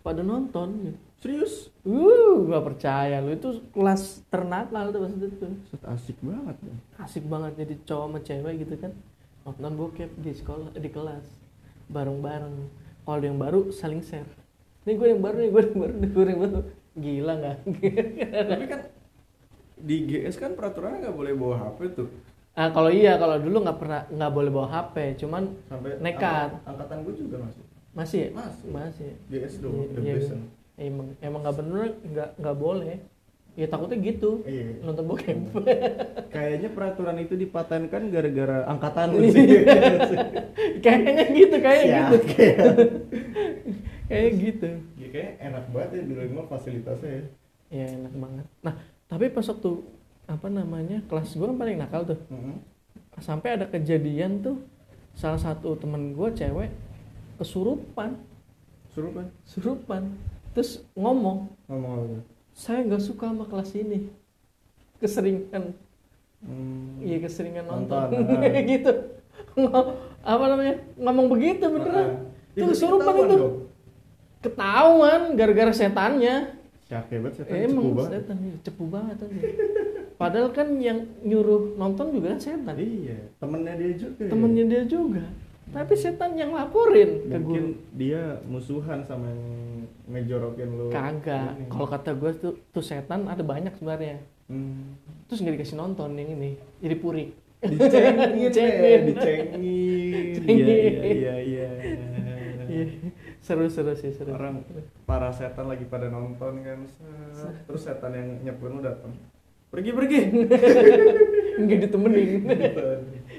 [0.00, 1.00] pada nonton gitu.
[1.16, 1.72] Serius?
[1.80, 5.52] Uh, gak percaya lu itu kelas ternakal tuh pas itu tuh.
[5.72, 6.78] Set asik banget dong.
[7.00, 8.92] Asik banget jadi cowok sama cewek gitu kan.
[9.48, 11.24] Nonton bokep di sekolah di kelas
[11.88, 12.56] bareng-bareng.
[13.06, 14.28] Kalau ada yang baru saling share.
[14.86, 16.58] Nih gue yang baru nih, gue yang baru, nih gue yang baru.
[16.96, 17.56] Gila nggak?
[18.46, 18.80] Tapi kan
[19.76, 22.08] di GS kan peraturannya nggak boleh bawa HP tuh.
[22.52, 26.56] ah kalau iya kalau dulu nggak pernah nggak boleh bawa HP, cuman Sampai Nekat.
[26.56, 27.62] angka- Angkatan gue juga masih.
[27.92, 28.28] masih ya?
[28.32, 28.66] Masih.
[28.70, 29.10] Masih.
[29.28, 30.36] GS dong, Iya, the iya.
[30.78, 32.96] Emang emang nggak bener nggak nggak boleh.
[33.52, 34.80] Ya takutnya gitu Iya.
[34.82, 35.36] nonton bokep.
[36.28, 39.32] Kayaknya peraturan itu dipatenkan gara-gara angkatan lu Iya.
[39.32, 39.44] sih.
[40.84, 42.56] kayaknya gitu kayak Siap, gitu kayak.
[44.06, 47.24] kayak gitu Ya, kayak enak banget ya dulu emang fasilitasnya ya.
[47.72, 48.46] ya enak banget.
[48.60, 48.74] Nah
[49.08, 49.70] tapi pas waktu
[50.28, 52.20] apa namanya kelas gue kan paling nakal tuh.
[52.28, 52.56] Mm-hmm.
[53.16, 54.60] sampai ada kejadian tuh
[55.16, 56.68] salah satu temen gue cewek
[57.40, 58.20] kesurupan.
[58.92, 60.02] Suruh kan kesurupan.
[60.52, 62.20] Terus ngomong ngomong apa
[62.52, 64.12] saya nggak suka sama kelas ini.
[65.00, 65.76] Keseringan.
[66.44, 67.00] Hmm.
[67.00, 68.36] iya keseringan nonton, Nonton,
[68.72, 68.92] gitu.
[69.56, 71.96] Ngo- apa namanya ngomong begitu beneran.
[71.96, 72.10] Ah.
[72.56, 73.36] itu kesurupan itu.
[73.36, 73.54] dong.
[74.46, 76.36] Ketahuan gara-gara setannya
[76.84, 78.10] Siap hebat setan emang cepu banget.
[78.14, 79.40] setan iya, cepu banget aja
[80.16, 84.16] padahal kan yang nyuruh nonton juga kan setan Iya, temennya dia juga.
[84.18, 84.28] ya.
[84.28, 85.24] temennya dia juga
[85.66, 89.42] tapi setan yang laporin ke Mungkin dia musuhan sama yang
[90.08, 90.86] ngejorokin lu.
[90.88, 94.94] kagak kalau kata gue tuh tuh setan ada banyak sebenarnya Hmm.
[95.26, 97.34] terus nggak dikasih nonton yang ini jadi purik
[97.66, 98.78] dicengin Dicengin.
[98.78, 99.50] ya, dicengin.
[100.36, 100.66] Cengin.
[101.02, 101.68] Iya, iya,
[102.62, 102.84] iya,
[103.46, 104.66] Iya, seru seru sih seru Orang
[105.06, 106.82] para setan lagi pada nonton kan.
[107.62, 109.14] Terus setan yang nyepun datang.
[109.70, 110.20] Pergi pergi.
[111.56, 112.44] nggak ditemenin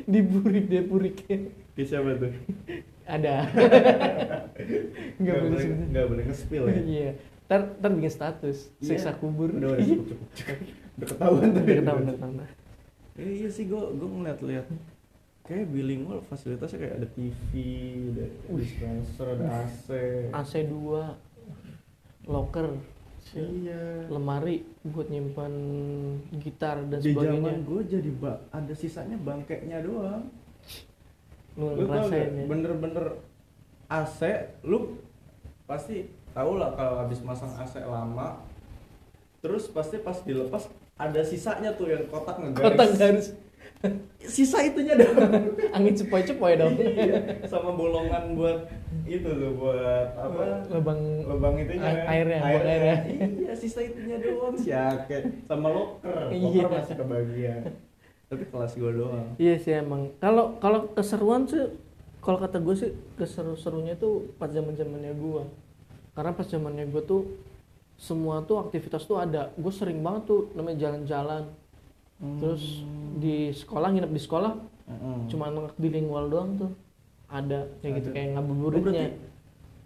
[0.10, 1.22] diburik dia purik
[1.78, 2.34] Di siapa tuh?
[3.06, 3.46] ada
[5.22, 6.76] nggak boleh nggak boleh nge-spill ya.
[6.82, 7.10] iya
[7.46, 9.20] ntar ntar bikin status siksa Iya.
[9.22, 10.58] kubur Udah udah cukup cukup.
[10.98, 11.62] Udah ketahuan tuh.
[11.62, 12.48] Udah ketahuan, udah ketahuan.
[13.16, 14.66] Eh, iya sih gue gue ngeliat-liat
[15.48, 17.52] kayak bilingual fasilitasnya kayak ada TV,
[18.12, 19.88] ada dispenser, ada AC.
[20.30, 21.16] AC 2
[22.28, 22.68] locker
[23.30, 24.08] Iya.
[24.08, 25.52] lemari buat nyimpan
[26.34, 30.32] gitar dan Di sebagainya zaman gue jadi ba- ada sisanya bangkeknya doang.
[31.58, 33.06] lu ngerasain ya Bener-bener
[33.88, 34.20] AC,
[34.62, 34.96] lu
[35.66, 38.40] pasti tau lah kalau habis masang AC lama,
[39.40, 42.64] terus pasti pas dilepas ada sisanya tuh yang kotak ngegaris.
[42.64, 43.28] kotak garis
[44.20, 45.16] Sisa itunya dong.
[45.76, 48.66] angin cepoi-cepoi dong Iya, sama bolongan buat
[49.06, 50.66] itu tuh buat apa?
[50.68, 52.08] lubang lubang itunya Air- kan?
[52.10, 52.96] airnya, airnya.
[53.38, 56.66] iya sisa itunya doang siaket sama loker Iya.
[56.66, 57.62] loker masih kebagian
[58.26, 61.72] tapi kelas gua doang iya sih emang kalau kalau keseruan sih
[62.20, 65.44] kalau kata gue sih keseru-serunya tuh pas zaman zamannya gue
[66.12, 67.24] karena pas zamannya gue tuh
[67.96, 71.48] semua tuh aktivitas tuh ada gue sering banget tuh namanya jalan-jalan
[72.18, 72.82] terus
[73.18, 74.54] di sekolah nginep di sekolah
[74.88, 75.30] Mm-mm.
[75.30, 76.72] cuma bilingual doang tuh
[77.28, 78.16] ada kayak gitu Ada.
[78.16, 79.06] kayak Oh, ngabuburitnya berarti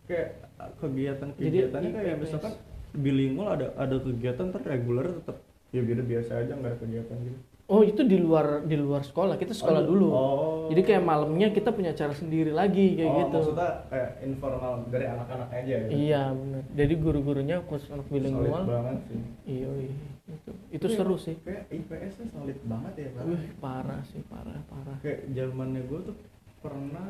[0.08, 0.30] kayak
[0.78, 2.54] kegiatan Jadi, kegiatannya kayak misalkan
[2.92, 5.38] bilingual ada ada kegiatan ter reguler tetap
[5.72, 7.40] ya biasa biasa aja nggak ada kegiatan gitu
[7.72, 9.40] oh itu di luar di luar sekolah.
[9.40, 10.08] Kita sekolah Oh, dulu.
[10.12, 10.68] oh.
[10.68, 13.38] jadi kayak malamnya kita punya acara sendiri lagi kayak oh, gitu.
[13.40, 18.64] maksudnya kayak informal dari anak-anak aja ya iya benar jadi guru-gurunya khusus anak Solid bilingual
[18.68, 19.22] banget sih.
[19.48, 19.96] Iya iya.
[20.32, 21.36] Itu itu Tapi seru sih.
[21.44, 23.24] Kayak IPS nya solid banget ya Pak.
[23.28, 24.98] Wih, parah sih parah parah.
[25.04, 26.16] Kayak zamannya gue tuh
[26.60, 27.10] pernah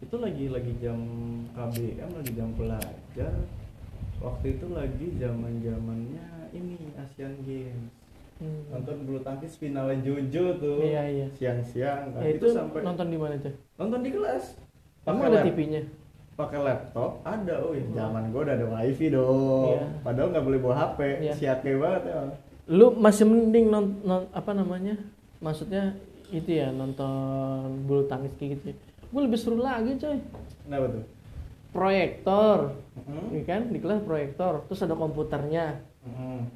[0.00, 1.00] itu lagi lagi jam
[1.56, 3.32] KBM lagi jam belajar
[4.20, 7.92] waktu itu lagi zaman zamannya ini Asian Games
[8.34, 8.66] Hmm.
[8.66, 10.82] nonton bulu tangkis finalnya Jojo tuh.
[10.82, 11.26] Iya iya.
[11.38, 12.20] Siang-siang kan.
[12.20, 14.44] Ya, itu, itu sampai nonton di mana tuh nonton di kelas.
[15.06, 15.82] Pakai ada TV-nya
[16.34, 19.70] pakai laptop ada oh zaman gue udah ada wifi dong.
[19.70, 19.86] Iya.
[20.02, 21.34] padahal nggak boleh bawa HP Iya.
[21.38, 22.14] siake banget ya.
[22.74, 24.98] Lu masih mending non, non- apa namanya?
[25.38, 25.94] Maksudnya
[26.34, 28.74] itu ya nonton bulu tangkis kayak gitu
[29.14, 30.18] gue lebih seru lagi coy.
[30.66, 31.04] Kenapa tuh?
[31.70, 32.58] Proyektor.
[32.98, 33.30] Mm-mm.
[33.30, 33.62] Iya kan?
[33.70, 34.66] Di kelas proyektor.
[34.66, 35.78] Terus ada komputernya.
[36.02, 36.50] Mm-mm.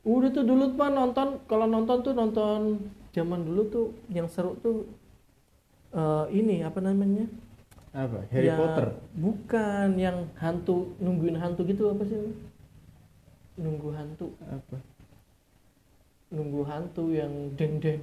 [0.00, 2.80] Udah tuh dulu mah nonton kalau nonton tuh nonton
[3.12, 4.88] zaman dulu tuh yang seru tuh
[5.92, 7.28] eh, ini apa namanya?
[7.90, 8.22] Apa?
[8.30, 8.94] Harry Ya, Potter?
[9.12, 12.16] bukan yang hantu nungguin hantu gitu apa sih?
[13.58, 14.30] Nunggu hantu.
[14.46, 14.78] Apa?
[16.30, 17.98] Nunggu hantu yang deng deng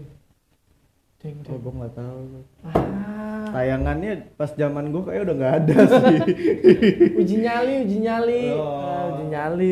[1.18, 2.20] deng oh deng gue nggak tahu.
[2.68, 3.48] Ah.
[3.48, 6.20] Tayangannya pas zaman gue kayak udah nggak ada sih.
[7.16, 8.42] Uji nyali uji nyali.
[8.54, 8.68] Oh.
[8.84, 9.72] Ah, uji nyali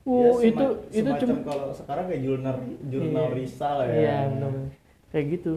[0.00, 3.34] itu Ya, uh sema- itu itu cuma kalau sekarang kayak jurnal jurnal Iya.
[3.34, 4.52] Risa lah ya iya benar
[5.08, 5.52] kayak gitu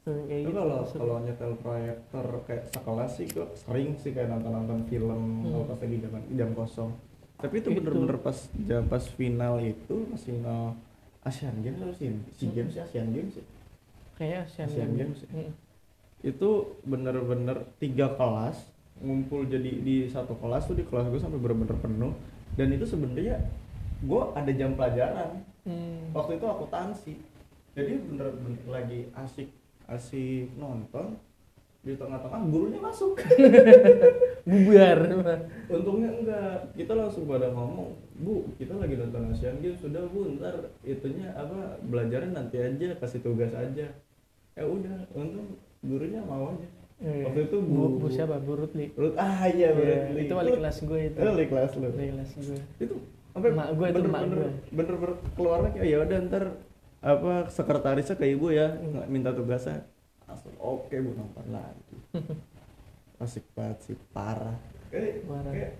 [0.00, 0.98] Hmm, kayak Itu gitu kalau seru.
[0.98, 5.52] kalau nyetel proyektor kayak sekelas sih gue sering sih kayak nonton nonton film Hmm.
[5.52, 6.90] kalau pas lagi jam jam kosong
[7.36, 10.60] tapi itu bener-bener pas jam pas final itu pas final
[11.20, 12.54] Asian Games atau sih si Hmm.
[12.54, 13.44] Games ya Asian Games ya?
[14.14, 15.20] kayak Asian, Asian Games.
[15.20, 15.30] Games ya?
[15.38, 15.52] Mm.
[16.22, 16.48] itu
[16.82, 18.56] bener-bener tiga kelas
[18.98, 22.12] ngumpul jadi di satu kelas tuh di kelas gue sampai bener-bener penuh
[22.58, 23.36] dan itu sebenarnya
[24.00, 25.44] gue ada jam pelajaran.
[25.60, 26.08] Hmm.
[26.16, 27.14] waktu itu akuntansi.
[27.76, 29.52] Jadi bener-bener lagi asik
[29.86, 31.20] asik nonton
[31.84, 33.20] di tengah-tengah gurunya masuk.
[34.48, 34.98] Bubar.
[35.68, 36.58] Untungnya enggak.
[36.76, 41.80] Kita langsung pada ngomong bu kita lagi nonton Asian Games sudah bu ntar itunya apa
[41.84, 43.88] belajarnya nanti aja kasih tugas aja.
[44.56, 47.24] Ya udah untung gurunya mau aja Iya.
[47.24, 48.36] Waktu itu bu, Bu- bu siapa?
[48.38, 48.92] Bu Rutli.
[48.92, 51.16] Lut ah iya Iya, bener itu wali kelas gue itu.
[51.18, 51.86] Wali kelas lu.
[51.86, 52.58] Wali kelas gue.
[52.78, 52.94] Itu
[53.30, 54.52] sampai Mak gue itu, mak bener-bener gue.
[54.70, 56.44] bener-bener keluarnya kayak ya udah ntar
[57.00, 59.88] apa sekretarisnya ke ibu ya nggak minta tugasnya.
[60.24, 61.96] Langsung oke bu nonton lagi.
[63.18, 64.56] Asik banget sih parah.
[64.88, 65.52] Kayak, Parah.
[65.52, 65.72] kayak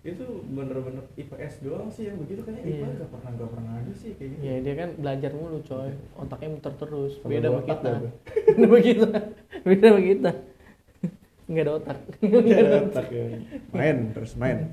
[0.00, 2.98] itu bener-bener IPS doang sih yang begitu kayaknya IPA Iya.
[2.98, 5.90] gak pernah gak pernah ada sih kayak gitu ya dia kan belajar mulu coy.
[6.18, 7.12] Otaknya muter terus.
[7.16, 7.90] Sama beda sama kita.
[7.94, 8.12] gue.
[8.56, 9.08] beda sama kita.
[9.62, 10.30] Beda sama kita
[11.50, 11.98] nggak ada otak.
[12.22, 13.26] Nggak ada otak ya.
[13.74, 14.70] main terus main.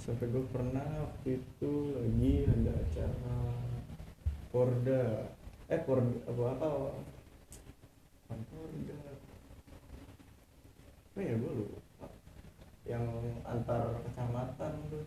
[0.00, 3.36] Sampai gue pernah waktu itu lagi ada acara
[4.48, 5.04] Porda.
[5.68, 6.68] Eh Porda apa apa?
[8.24, 9.00] Porda.
[11.12, 12.08] Apa ya gue lupa.
[12.88, 13.04] Yang
[13.44, 15.04] antar kecamatan tuh.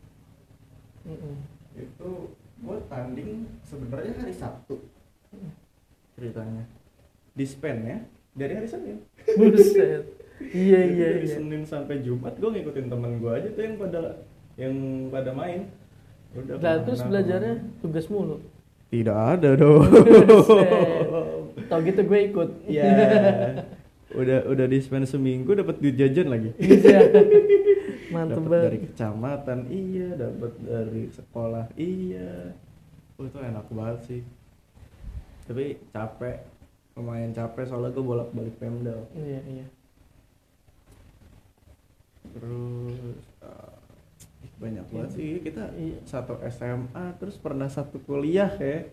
[0.99, 1.35] Mm-mm.
[1.79, 2.09] itu
[2.59, 4.77] gue tanding sebenarnya hari Sabtu.
[6.13, 6.69] Ceritanya.
[7.33, 7.97] Dispen ya.
[8.37, 9.01] Dari hari Senin.
[9.33, 11.35] Buset iya Jadi iya dari iya.
[11.35, 14.01] Senin sampai Jumat gue ngikutin teman gue aja tuh yang pada
[14.55, 14.73] yang
[15.11, 15.67] pada main.
[16.35, 17.79] Udah Lah terus belajarnya ke mana.
[17.83, 18.37] tugas mulu?
[18.89, 19.83] Tidak ada dong.
[21.69, 22.49] Tau gitu gue ikut.
[22.65, 22.87] Ya
[24.19, 26.49] udah udah dispen seminggu dapat duit jajan lagi.
[26.57, 26.99] Iya.
[28.13, 28.65] mantep dapat banget.
[28.65, 30.09] dari kecamatan iya.
[30.17, 32.31] Dapat dari sekolah iya.
[33.19, 34.21] Oh, itu enak banget sih.
[35.45, 36.41] Tapi capek.
[36.97, 38.95] Lumayan capek soalnya gue bolak balik pemda.
[39.13, 39.65] Iya iya
[42.31, 42.99] terus
[43.39, 43.73] eh,
[44.59, 45.31] banyak banget sih.
[45.41, 45.97] Kita Iya.
[46.03, 48.83] satu SMA terus pernah satu kuliah ya.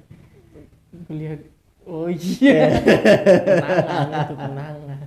[1.06, 1.36] Kuliah
[1.84, 2.70] oh iya.
[2.80, 5.00] Kenangan itu kenangan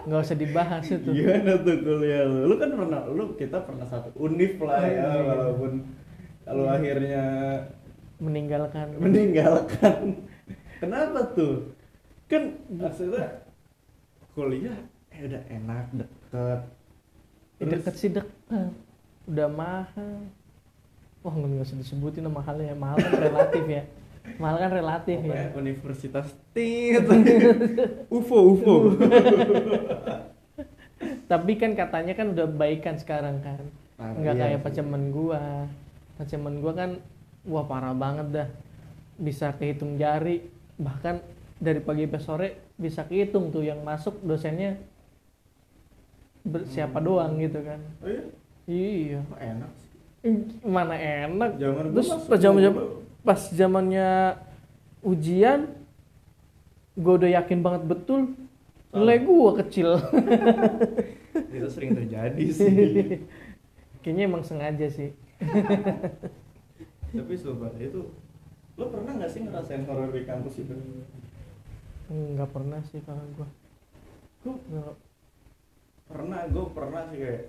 [0.00, 1.08] nggak usah dibahas itu.
[1.12, 2.48] Gimana tuh kuliah lu?
[2.48, 5.20] Lu kan pernah lu kita pernah satu univ lah ya Iya.
[5.22, 5.72] walaupun
[6.42, 6.74] kalau Iya.
[6.76, 7.24] akhirnya
[8.18, 8.86] meninggalkan.
[8.96, 10.24] Meninggalkan.
[10.80, 11.76] Kenapa tuh?
[12.24, 13.44] Kan maksudnya
[14.32, 14.76] kuliah
[15.10, 16.60] eh udah enak deket
[17.60, 18.72] Eh, deket sih deket.
[19.28, 20.24] Udah mahal.
[21.20, 23.82] Wah nggak usah disebutin nama mahalnya mahal kan relatif ya.
[24.40, 25.52] Mahal kan relatif ya.
[25.52, 27.04] Universitas tit.
[28.16, 28.74] UFO UFO
[31.30, 33.62] tapi kan katanya kan udah baikan sekarang kan.
[33.94, 35.68] Parah, nggak iya kayak pacemen gua.
[36.18, 36.90] Pacemen gua kan
[37.46, 38.48] wah parah banget dah.
[39.14, 40.42] Bisa kehitung jari.
[40.80, 41.22] Bahkan
[41.60, 42.48] dari pagi sampai sore
[42.80, 44.80] bisa kehitung tuh yang masuk dosennya
[46.66, 47.06] siapa Hmm.
[47.06, 47.80] doang gitu kan.
[48.00, 48.22] Oh iya?
[48.64, 49.20] Iya.
[49.36, 49.90] Enak sih.
[50.20, 51.50] Ih, mana enak.
[51.56, 52.84] Gua terus pas zaman dulu.
[53.20, 54.08] pas zamannya
[55.00, 55.72] ujian
[56.92, 58.32] gue udah yakin banget betul.
[58.90, 59.90] Nilai gue kecil.
[61.54, 63.22] Itu sering terjadi sih.
[64.00, 65.12] Kayaknya emang sengaja sih.
[67.10, 68.06] Tapi sumpah itu
[68.76, 70.72] lo pernah nggak sih ngerasain horor di kampus itu?
[72.06, 73.48] Nggak pernah sih kalau gue
[74.46, 75.09] gue.
[76.10, 77.42] Pernah gue pernah sih kayak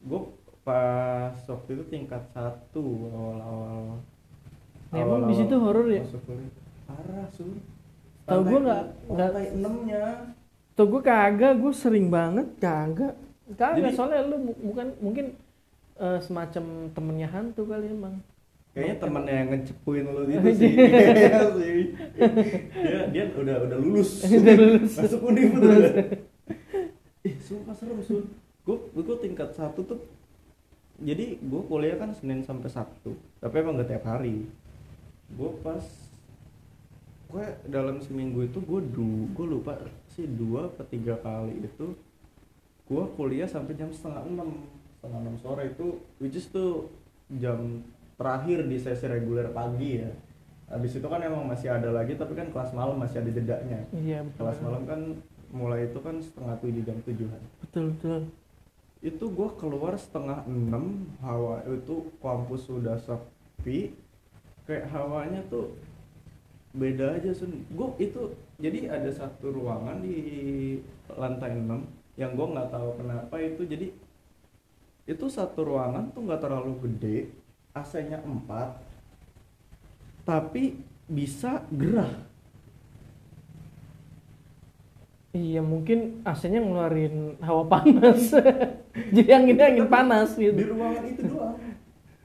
[0.00, 0.20] gue
[0.60, 4.00] pas waktu itu tingkat satu awal-awal.
[4.90, 6.02] Nah, emang di situ horor ya?
[6.82, 7.46] parah sur.
[8.24, 8.88] Tahu gua Lantai- nggak-
[9.30, 10.02] nggak- enamnya.
[10.72, 13.14] Tuh gue kagak gue sering banget kagak.
[13.50, 15.26] Kagak Jadi- soalnya lu bu- bukan mungkin
[15.96, 18.16] eh, semacam temennya hantu kali emang.
[18.70, 20.72] Kayaknya temannya yang ngecepuin lo itu sih.
[20.72, 21.82] Iya sih.
[22.14, 24.10] Dia dia udah udah lulus.
[24.32, 24.92] Udah lulus.
[24.96, 25.70] masuk univ tuh
[27.26, 28.24] ih sumpah serem sur
[28.64, 30.00] gue gue tingkat satu tuh
[31.00, 34.44] jadi gue kuliah kan senin sampai sabtu tapi emang gak tiap hari.
[35.32, 35.80] Gue pas
[37.30, 39.80] gue dalam seminggu itu gue du gue lupa
[40.12, 41.94] sih dua atau tiga kali itu
[42.90, 44.66] gue kuliah sampai jam setengah enam
[44.98, 46.90] setengah enam sore itu which is tuh
[47.38, 47.86] jam
[48.18, 50.10] terakhir di sesi reguler pagi ya.
[50.70, 53.80] Habis itu kan emang masih ada lagi tapi kan kelas malam masih ada jedanya.
[53.96, 54.38] Iya betul.
[54.44, 55.00] Kelas malam kan
[55.50, 57.42] mulai itu kan setengah tujuh jam tujuhan.
[57.62, 58.22] Betul betul.
[59.00, 63.96] Itu gue keluar setengah enam hawa itu kampus sudah sepi
[64.64, 65.74] kayak hawanya tuh
[66.74, 67.66] beda aja sun.
[67.74, 68.30] Gue itu
[68.62, 70.78] jadi ada satu ruangan di
[71.10, 71.66] lantai 6
[72.20, 73.88] yang gue nggak tahu kenapa itu jadi
[75.08, 77.32] itu satu ruangan tuh nggak terlalu gede
[77.72, 80.76] AC-nya 4 tapi
[81.10, 82.29] bisa gerah
[85.30, 88.34] iya mungkin AC-nya ngeluarin hawa panas.
[89.14, 91.56] Jadi anginnya angin panas di gitu ruangan itu doang.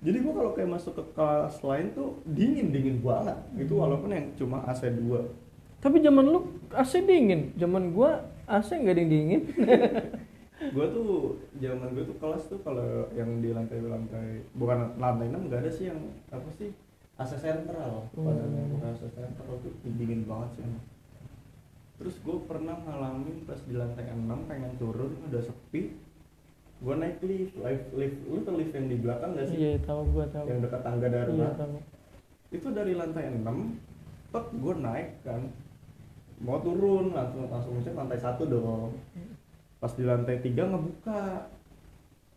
[0.06, 3.38] Jadi gua kalau kayak masuk ke kelas lain tuh dingin dingin banget.
[3.58, 7.54] Itu walaupun yang cuma AC 2 tapi zaman lu AC dingin.
[7.62, 9.42] Zaman gua AC nggak ada yang dingin.
[10.72, 15.46] Gua tuh zaman gua tuh kelas tuh kalau yang di lantai lantai bukan lantai 6
[15.52, 16.00] nggak ada sih yang
[16.32, 16.72] apa sih
[17.20, 18.08] AC sentral.
[18.16, 18.72] Padahal Hmm.
[18.74, 20.66] bukan AC sentral tuh dingin banget sih.
[21.96, 25.96] Terus gue pernah ngalamin pas di lantai 6 pengen turun udah sepi.
[26.84, 28.18] Gue naik lift lift lift.
[28.28, 29.56] Lu tuh lift yang di belakang gak sih?
[29.56, 31.76] Iya tahu gua tahu yang dekat tangga iya darurat tahu
[32.52, 33.44] itu dari lantai 6
[34.32, 35.42] tek gue naik kan.
[36.44, 38.92] Mau turun langsung langsung cek lantai satu dong.
[39.80, 41.48] Pas di lantai tiga ngebuka.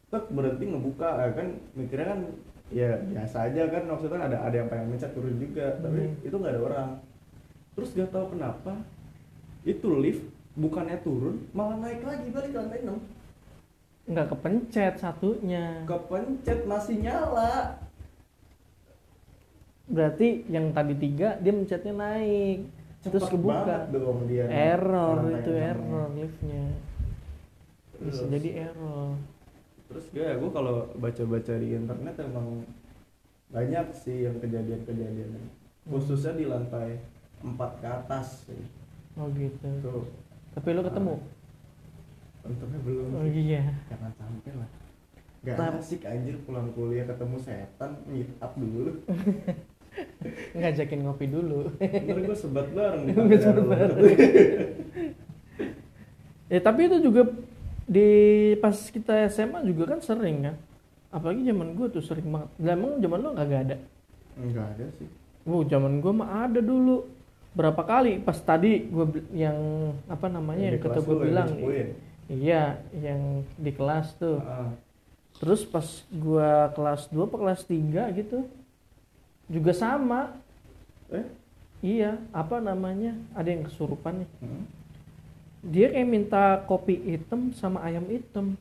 [0.09, 2.21] Tek berhenti ngebuka Eh, kan mikirnya kan
[2.71, 3.83] ya biasa aja kan.
[3.91, 5.75] Maksudnya ada ada yang pengen mencet turun juga.
[5.83, 6.27] Tapi Hmm.
[6.27, 6.91] itu nggak ada orang.
[7.75, 8.75] Terus gak tahu kenapa
[9.69, 10.25] itu lift
[10.57, 12.97] bukannya turun malah naik lagi balik ke lantai 6
[14.09, 15.85] nggak kepencet satunya.
[15.85, 17.77] Kepencet masih nyala.
[19.85, 22.73] Berarti yang tadi tiga dia mencetnya naik.
[23.05, 23.53] Terus Cepet kebuka.
[23.69, 25.69] banget dong dia error itu 6-nya.
[25.77, 26.65] error liftnya.
[28.01, 29.13] Bisa Terus- jadi error.
[29.93, 32.49] Terus gue ya gue kalau baca-baca di internet emang
[33.49, 35.37] banyak sih yang kejadian-kejadian
[35.89, 37.01] khususnya di lantai
[37.41, 38.61] 4 ke atas sih
[39.19, 39.69] oh gitu.
[39.83, 40.05] Tuh.
[40.55, 41.15] Tapi lu ketemu?
[42.47, 43.07] Untungnya belum.
[43.13, 43.43] Oh sih.
[43.45, 43.63] iya.
[43.91, 44.71] Jangan sampai lah.
[45.47, 48.93] Gak Tap- asik anjir pulang kuliah ketemu setan meet up dulu.
[50.59, 51.75] Ngajakin ngopi dulu.
[51.79, 53.99] Ntar gue sebat bareng tangga sebat bareng.
[56.55, 57.23] eh tapi itu juga
[57.89, 58.09] di
[58.63, 60.57] pas kita SMA juga kan sering kan?
[61.09, 62.49] Apalagi zaman gue tuh sering banget.
[62.63, 63.77] Lah emang zaman lu kagak ada?
[64.39, 65.09] Enggak ada sih.
[65.49, 67.09] Wow, zaman gue mah ada dulu
[67.57, 68.21] berapa kali?
[68.21, 69.57] Pas tadi gue yang
[70.09, 71.51] apa namanya yang Di kata gue yang bilang
[72.29, 74.39] iya yang di kelas tuh.
[74.45, 74.73] Ah,
[75.41, 78.39] terus pas gue kelas 2 apa kelas 3 gitu
[79.49, 80.37] juga sama.
[81.09, 81.25] Eh?
[81.79, 84.31] Iya apa namanya ada yang kesurupan nih.
[84.43, 84.65] Hmm.
[85.59, 88.55] dia kayak minta kopi hitam sama ayam hitam.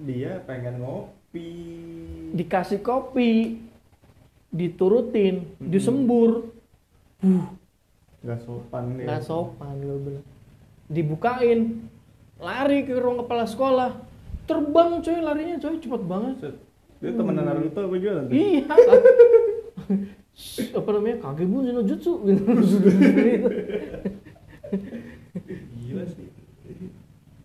[0.00, 1.52] Dia pengen ngopi.
[2.32, 3.60] Dikasih kopi
[4.48, 5.68] diturutin Hmm.
[5.68, 6.48] disembur.
[7.20, 7.57] Buh
[8.24, 9.06] nggak sopan dia.
[9.06, 10.26] Nggak sopan gue bilang.
[10.88, 11.60] Dibukain
[12.38, 13.90] lari ke ruang kepala sekolah.
[14.48, 16.34] Terbang coy larinya coy cepet banget.
[16.98, 18.64] Dia temenan Naruto apa juga nanti iya.
[20.74, 21.16] Apa namanya?
[21.22, 22.42] Kagebun no jutsu gitu.
[25.78, 26.28] Gila sih.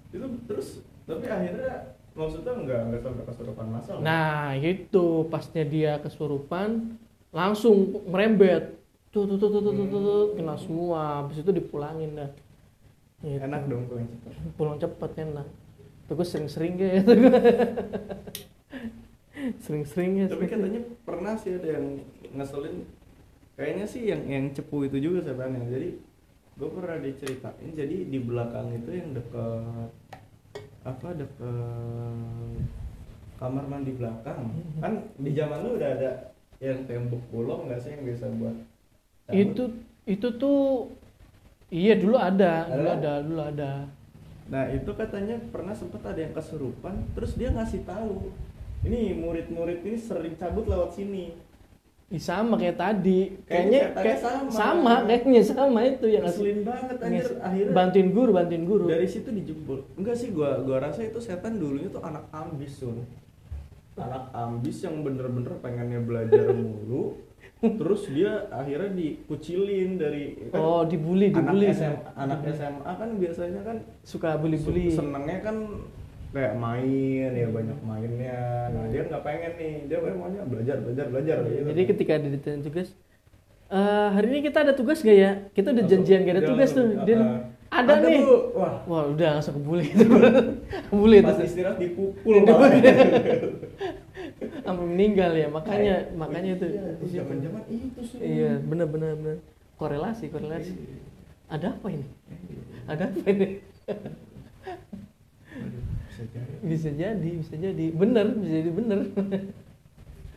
[0.09, 6.95] Itu terus tapi akhirnya maksudnya nggak nggak sampai kesurupan masal nah itu pasnya dia kesurupan
[7.33, 8.77] langsung merembet
[9.13, 10.23] tuh tuh tuh tuh tuh tuh, tuh, tuh.
[10.33, 11.21] kena semua.
[11.21, 12.31] Habis itu dipulangin dah.
[13.23, 13.39] Gitu.
[13.39, 14.31] enak dong pulang cepat.
[14.59, 15.47] Pulang cepet enak.
[16.09, 17.13] Tuh gue sering-sering gitu.
[19.63, 22.03] Sering-sering ya tapi katanya pernah sih ada yang
[22.35, 22.83] ngeselin.
[23.55, 25.89] Kayaknya sih yang yang cepu itu juga sebenarnya jadi
[26.53, 29.91] gue pernah diceritain jadi di belakang itu yang deket
[30.83, 32.59] apa deket
[33.39, 34.51] kamar mandi belakang.
[34.83, 36.11] Kan di zaman lu udah ada
[36.59, 38.72] yang tembok bolong nggak sih yang biasa buat?
[39.31, 39.63] Itu
[40.03, 40.91] itu tuh
[41.71, 42.99] iya dulu ada dulu Ada?
[42.99, 43.71] ada dulu ada
[44.43, 48.27] Nah itu katanya pernah sempat ada yang kesurupan, terus dia ngasih tahu,
[48.83, 51.31] ini murid-murid ini sering cabut lewat sini.
[52.11, 54.51] Ih, sama kayak tadi Kayaknya kayak sama.
[54.51, 57.73] sama kayaknya sama itu yang Ngeselin banget anjir akhirnya.
[57.73, 59.81] bantuin guru bantuin guru Dari situ dijebol.
[59.97, 63.01] Enggak sih gua gua rasa itu setan dulunya tuh anak ambis sun.
[63.97, 67.17] Anak ambis yang bener-bener pengennya belajar mulu.
[67.63, 73.61] terus dia akhirnya dikucilin dari kan oh dibully anak dibully SMA, anak SMA kan biasanya
[73.63, 75.55] kan suka bully-bully senengnya kan
[76.33, 78.41] kayak main ya banyak mainnya
[78.73, 82.89] nah dia nggak pengen nih dia maunya belajar belajar belajar gitu jadi ketika ditanya tugas
[83.73, 85.31] Eh, hari ini kita ada tugas gak ya?
[85.49, 86.93] Kita udah janjian gak ada tugas tuh.
[87.09, 87.41] Dia, uh-uh.
[87.73, 88.21] ada, nih.
[88.21, 88.53] Bu.
[88.53, 90.05] Wah, Wah udah langsung kebuli itu.
[90.93, 91.33] kebuli itu.
[91.41, 92.37] istirahat dipukul.
[94.63, 95.47] Sampai meninggal ya.
[95.51, 96.67] Makanya makanya itu.
[96.71, 97.19] Iya, di situ.
[97.19, 98.17] Zaman-zaman itu sih.
[98.23, 99.37] Iya, benar benar benar.
[99.75, 100.73] Korelasi, korelasi.
[100.73, 100.97] Iya.
[101.51, 102.07] Ada apa ini?
[102.87, 103.47] Ada apa ini?
[106.13, 106.53] Bisa jadi.
[106.63, 107.85] Bisa jadi, bisa jadi.
[107.91, 108.99] Bener, bisa jadi bener.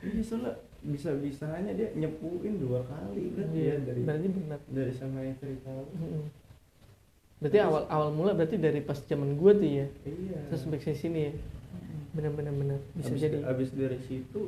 [0.02, 0.52] Iya, soalnya
[0.86, 4.58] bisa-bisanya dia nyepuin dua kali berarti Iya, ya dari berarti benar.
[4.70, 5.90] dari sama yang cerita lu.
[5.98, 6.24] Mm-mm.
[7.42, 9.86] Berarti awal awal mula berarti dari pas zaman gue tuh ya.
[10.06, 10.38] Iya.
[10.46, 11.32] Terus sampai sini ya.
[12.16, 12.78] Benar benar benar.
[12.94, 13.36] Bisa abis, jadi.
[13.44, 14.40] abis dari situ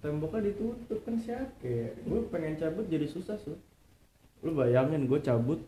[0.00, 3.52] temboknya ditutup kan siapa ya gue pengen cabut jadi susah su
[4.40, 5.60] lu bayangin gue cabut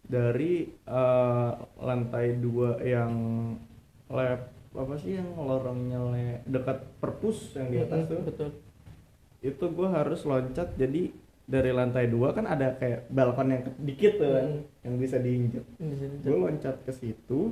[0.00, 3.10] dari eh, lantai dua yang
[4.06, 8.50] lab apa sih yang lorongnya le- dekat perpus yang di atas Mm-mm, tuh Betul.
[9.42, 11.10] itu gue harus loncat jadi
[11.44, 14.62] dari lantai dua kan ada kayak balkon yang dikit tuh kan Mm.
[14.86, 15.58] yang bisa jadi.
[16.22, 17.50] gue loncat ke situ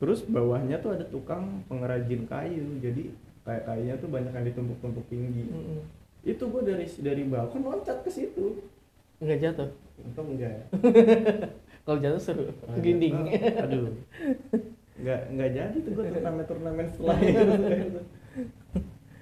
[0.00, 3.12] terus bawahnya tuh ada tukang pengrajin kayu jadi
[3.44, 5.80] kayak kayunya tuh banyak yang ditumpuk-tumpuk tinggi Mm-mm.
[6.24, 8.64] itu gue dari dari balkon loncat ke situ
[9.20, 9.68] Nggak jatuh.
[10.00, 10.64] untung enggak
[11.84, 12.44] Kalau jatuh seru.
[12.48, 13.12] Nah, Ginding.
[13.60, 13.92] aduh
[15.00, 17.40] nggak nggak jadi tuh gue turnamen turnamen setelah itu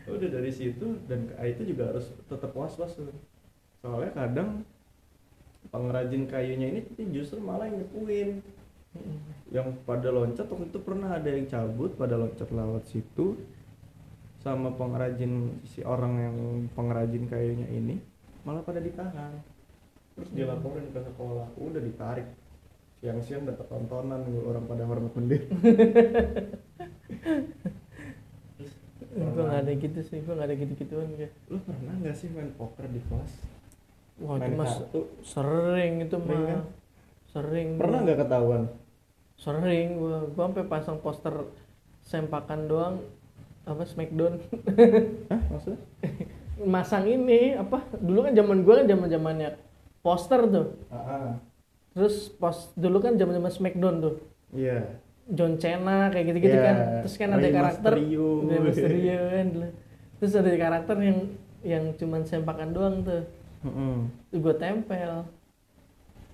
[0.18, 3.06] udah dari situ dan itu juga harus tetap was was tuh
[3.78, 4.66] soalnya kadang
[5.70, 6.80] pengrajin kayunya ini
[7.14, 8.42] justru malah yang nyepuin
[8.96, 9.18] Mm-mm.
[9.52, 13.36] yang pada loncat waktu itu pernah ada yang cabut pada loncat lewat situ
[14.40, 16.36] sama pengrajin si orang yang
[16.72, 18.00] pengrajin kayunya ini
[18.46, 19.34] malah pada ditahan.
[20.16, 22.26] Terus dilaporin ke sekolah udah ditarik.
[22.98, 25.14] Siang-siang dapat tontonan orang pada hormat
[28.58, 28.72] Terus
[29.14, 30.18] gue nggak ada gitu sih?
[30.22, 33.32] Gue nggak ada gitu gituan gue lu pernah nggak sih main poker di kelas?
[34.18, 35.00] Wah itu main mas kartu?
[35.22, 36.60] sering itu Sering mah kan?
[37.38, 37.68] Sering.
[37.78, 38.62] Pernah nggak ketahuan?
[39.38, 39.88] Sering.
[40.02, 41.34] Gue gue sampai pasang poster
[42.02, 42.94] sempakan doang.
[43.62, 44.42] Apa smackdown.
[45.30, 45.80] Hah maksudnya?
[46.74, 47.86] Masang ini apa?
[48.02, 49.50] Dulu kan zaman gue kan zaman zamannya
[50.02, 50.66] poster tuh.
[50.90, 51.30] Ah ah.
[51.96, 54.14] terus pos dulu kan zaman zaman smackdown tuh.
[54.50, 54.98] Iya.
[55.28, 56.76] John Cena kayak gitu-gitu Iya, kan.
[57.04, 57.92] Terus kan ada Rey karakter.
[57.94, 58.28] Mysterio.
[58.48, 59.46] Rey Mysterio kan
[60.18, 61.18] terus ada karakter yang
[61.62, 63.22] yang cuman sempakan doang tuh.
[63.58, 64.06] Mm-mm.
[64.30, 65.26] gue tempel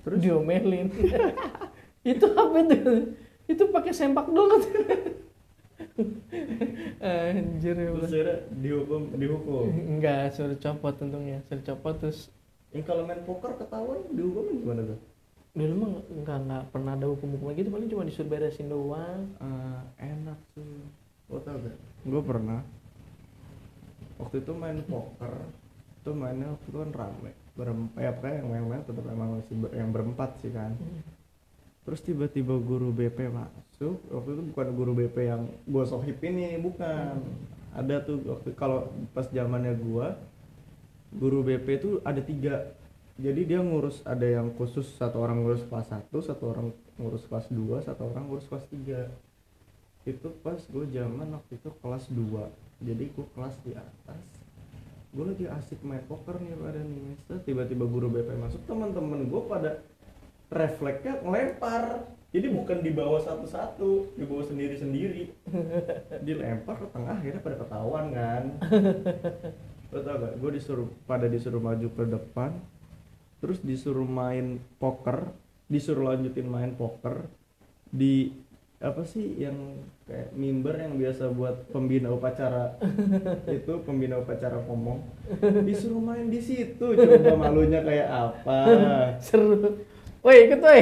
[0.04, 0.18] Terus?
[0.20, 0.88] diomelin.
[2.04, 4.60] Itu apa itu itu pakai sempak doang
[7.04, 9.68] anjir ya terus akhirnya dihukum dihukum.
[9.68, 11.44] Enggak suruh copot untungnya.
[11.48, 12.32] Suruh copot terus
[12.72, 15.00] yang kalau main poker ketahuan dihukum gimana tuh?
[15.54, 19.20] Dulu mah enggak enggak pernah ada hukum-hukum gitu paling cuma disuruh beresin doang.
[19.38, 19.80] Eh,
[20.12, 20.88] enak tuh
[21.28, 21.76] lo tau gak?
[22.04, 22.60] Gue pernah.
[24.20, 25.34] Waktu itu main poker.
[26.00, 29.74] Itu mainnya waktu itu kan rame berempat ya pokoknya yang main-main tetap emang masih ber-
[29.74, 30.74] yang berempat sih kan.
[31.84, 37.22] Terus tiba-tiba guru BP masuk waktu itu bukan guru BP yang gue sohib ini bukan.
[37.74, 40.14] Ada tuh waktu kalau pas zamannya gua
[41.14, 42.74] guru BP itu ada tiga.
[43.14, 47.46] Jadi dia ngurus ada yang khusus satu orang ngurus kelas 1 satu orang ngurus kelas
[47.50, 49.06] 2 satu orang ngurus kelas 3
[50.04, 54.20] itu pas gue zaman waktu itu kelas 2 jadi gue kelas di atas
[55.14, 59.42] gue lagi asik main poker nih pada nih Terus tiba-tiba guru BP masuk teman-teman gue
[59.46, 59.70] pada
[60.50, 62.10] refleksnya ngelempar.
[62.34, 65.30] Jadi bukan di bawah satu-satu di bawah sendiri-sendiri.
[66.26, 68.44] Dilempar ke tengah akhirnya pada ketahuan kan?
[69.94, 70.34] Lo tau gak?
[70.42, 72.50] Gue disuruh pada disuruh maju ke depan
[73.44, 75.28] terus disuruh main poker
[75.68, 77.28] disuruh lanjutin main poker
[77.92, 78.32] di
[78.84, 79.56] apa sih yang
[80.04, 82.76] kayak mimbar yang biasa buat pembina upacara?
[83.64, 85.00] Itu pembina upacara ngomong
[85.64, 88.58] disuruh main di situ coba malunya kayak apa?
[89.24, 89.56] Seru.
[90.20, 90.80] Woi ikut woi.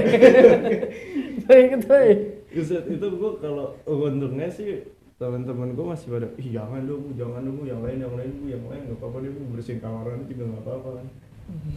[1.47, 2.11] Woi ikut woi.
[2.51, 4.87] Itu gue kalau untungnya sih
[5.23, 8.65] teman-teman gue masih pada ih jangan dong jangan dong yang lain yang lain Bu, yang
[8.67, 11.07] lain nggak apa-apa deh Bu, bersihin kamar aja juga nggak apa-apa kan.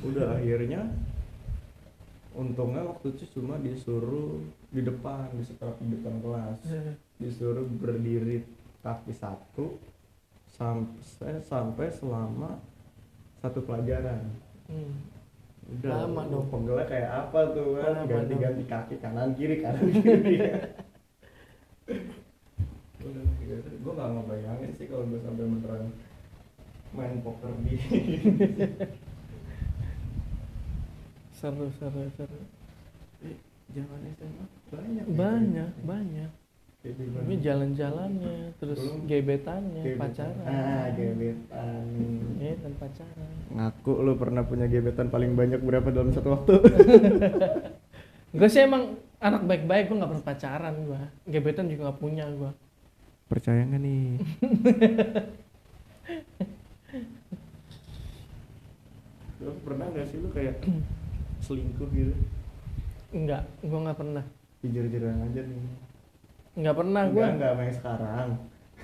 [0.02, 0.82] Udah akhirnya
[2.36, 6.60] untungnya waktu itu cuma disuruh di depan di setelah di depan kelas
[7.16, 8.44] disuruh berdiri
[8.80, 9.80] kaki satu
[10.46, 12.60] sampai sampai selama
[13.40, 14.20] satu pelajaran
[14.66, 14.98] Hmm.
[15.78, 16.46] udah Lama lu dong.
[16.50, 18.42] pegelnya kayak apa tuh kan Lama ganti dong.
[18.42, 20.38] ganti kaki kanan kiri kanan kiri
[23.78, 25.86] gue gak ngebayangin sih kalau gue sampai beneran
[26.92, 27.78] main poker di
[31.46, 32.40] seru seru seru
[33.22, 33.38] Eh,
[33.70, 35.86] zaman SMA banyak ya banyak cerita.
[35.86, 36.32] banyak?
[36.86, 39.06] Ini jalan-jalannya, terus Belum.
[39.06, 40.02] gebetannya, Gebetan.
[40.04, 40.46] pacaran.
[40.48, 41.86] ah gebetan
[42.36, 43.30] Iya, dan pacaran.
[43.52, 46.54] ngaku lu pernah punya gebetan paling banyak berapa dalam satu waktu
[48.38, 51.02] Gue sih emang anak baik-baik, gue gak pernah pacaran gue.
[51.28, 52.52] Gebetan juga gak punya gue.
[53.26, 54.22] percaya nggak nih
[59.38, 60.56] lu pernah nggak sih lu kayak
[61.46, 62.14] selingkuh gitu
[63.12, 64.26] Enggak, gue gak pernah.
[64.60, 65.62] jujur-jujuran aja nih
[66.56, 67.16] Enggak pernah gue.
[67.16, 68.30] enggak enggak main sekarang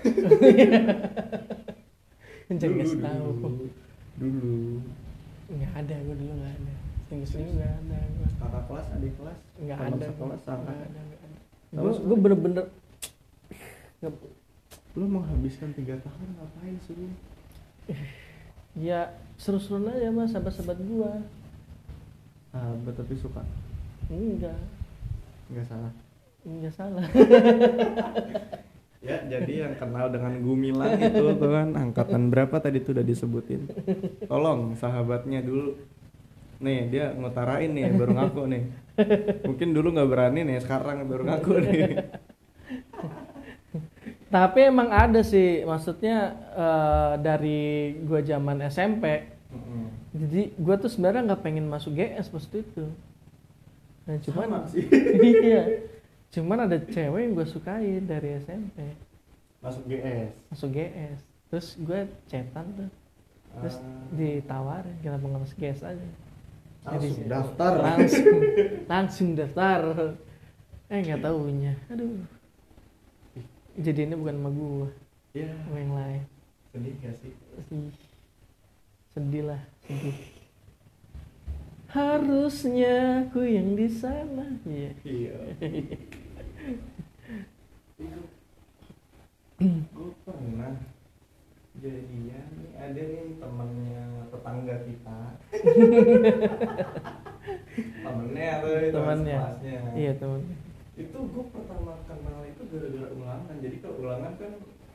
[2.48, 3.28] Jangan dulu kasih tahu.
[3.40, 3.66] dulu
[4.38, 4.78] dulu
[5.48, 6.74] Enggak ada, gue dulu gak ada.
[7.04, 8.28] Selingkuh-selingkuh gak ada gue.
[8.38, 10.06] kakak kelas adik kelas Enggak ada.
[10.06, 11.20] sekelas Enggak ada, enggak
[11.74, 12.66] Gue gue bener-bener
[14.00, 14.14] nggak
[14.92, 16.96] lu menghabiskan tiga tahun ngapain sih
[18.82, 21.20] ya seru-seruan aja mas sahabat-sahabat gua
[22.52, 23.42] sahabat tapi suka
[24.12, 24.60] enggak
[25.52, 25.94] nggak salah
[26.44, 27.06] enggak salah
[29.02, 33.66] Ya, jadi yang kenal dengan Gumilang itu tuh kan angkatan berapa tadi tuh udah disebutin.
[34.30, 35.74] Tolong sahabatnya dulu.
[36.62, 38.64] Nih, dia ngutarain nih baru ngaku nih.
[39.50, 41.82] Mungkin dulu nggak berani nih, sekarang baru ngaku nih.
[44.32, 49.28] tapi emang ada sih maksudnya eh, dari gua zaman SMP
[50.12, 52.86] jadi gua tuh sebenarnya nggak pengen masuk GS waktu itu.
[54.02, 54.84] Nah, cuman Sama sih.
[55.46, 55.62] iya.
[56.32, 58.96] Cuman ada cewek yang gue sukain dari SMP
[59.60, 60.32] Masuk GS.
[60.48, 62.90] masuk GS terus gue chatan tuh.
[63.52, 64.08] Terus Ah.
[64.16, 66.08] ditawarin kenapa nggak masuk GS aja?
[66.82, 67.72] Langsung Jadi, daftar.
[67.78, 68.36] langsung
[68.92, 69.82] langsung daftar.
[70.88, 72.16] Eh nggak tahunya aduh.
[73.78, 74.88] Jadi ini bukan sama gua.
[75.32, 76.22] Ya, sama yang lain.
[76.72, 77.32] Sedih gak sih?
[77.72, 77.92] Ih,
[79.10, 79.62] sedih lah
[81.92, 84.48] harusnya aku yang di sana.
[84.64, 84.92] Iya.
[85.04, 85.36] Iya.
[89.62, 90.74] gue pernah
[91.78, 94.04] jadian nih ada nih temennya
[94.34, 95.20] tetangga kita.
[98.02, 99.40] Temennya itu Temennya.
[99.94, 100.42] iya teman
[101.00, 103.56] itu gue pertama kenal itu gara-gara ulangan.
[103.64, 104.52] Jadi kalau ulangan kan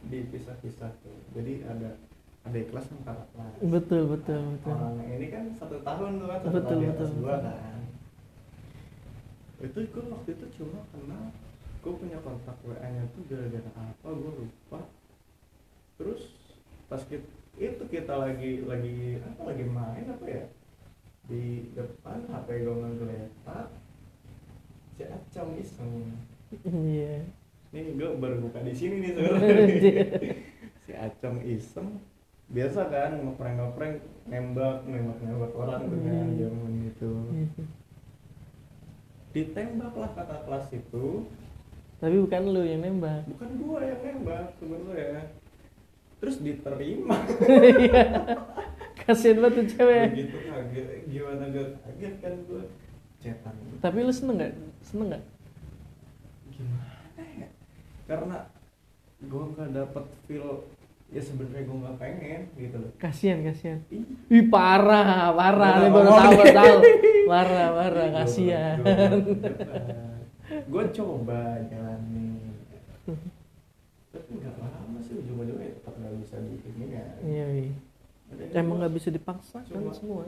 [0.06, 1.18] dipisah-pisah tuh.
[1.34, 1.98] Jadi ada
[2.46, 4.74] ada kelas sama kakak kelas betul betul betul.
[4.78, 7.42] Orang ini kan satu tahun tuh kan satu Betul, tahun di atas betul, betul.
[7.42, 7.80] kan.
[9.56, 11.24] Itu gue waktu itu cuma kenal
[11.82, 14.80] gue punya kontak wa nya tuh gara-gara apa gue lupa.
[15.98, 16.22] Terus
[16.86, 17.26] pas kita
[17.56, 20.44] itu kita lagi lagi apa lagi main apa ya?
[21.26, 23.68] Di depan HP gue ngegeletak
[24.94, 25.92] si Acam iseng.
[26.62, 27.26] Iya.
[27.74, 30.04] Nih gue baru buka di sini nih sebenarnya.
[30.86, 31.98] Si Acam iseng
[32.46, 33.94] biasa kan ngeprank ngeprank
[34.24, 36.38] nembak nembak nembak orang tuh kan Hmm.
[36.38, 37.10] zaman itu.
[39.30, 41.04] Ditembaklah kakak kelas itu.
[41.96, 43.24] Tapi bukan lu yang nembak.
[43.26, 45.22] Bukan gua yang nembak sebenarnya
[46.16, 47.18] terus diterima.
[47.76, 48.04] Iya.
[49.06, 50.06] kasian banget tuh cewek.
[50.10, 52.62] Begitu kaget gimana gak kaget kan gua.
[53.18, 53.54] Cetan.
[53.78, 54.52] Tapi lu seneng nggak?
[54.82, 55.24] Seneng nggak?
[56.50, 57.48] Gimana ya?
[58.06, 58.36] Karena
[59.24, 60.48] gua nggak dapet feel
[61.06, 62.90] ya sebenarnya gua nggak pengen gitu loh.
[62.96, 63.78] Kasian kasian.
[64.26, 66.76] Ih, parah, parah, nih baru tahu, tahu.
[67.26, 68.78] Parah, parah, kasian.
[70.46, 71.58] gue coba.
[71.64, 72.54] Jalanin.
[74.08, 77.74] Tapi nggak lama sih ujung-ujungnya tetap nggak bisa di ini kan Iya, iya.
[78.54, 80.24] Emang nggak bisa dipaksakan Cuma- semua.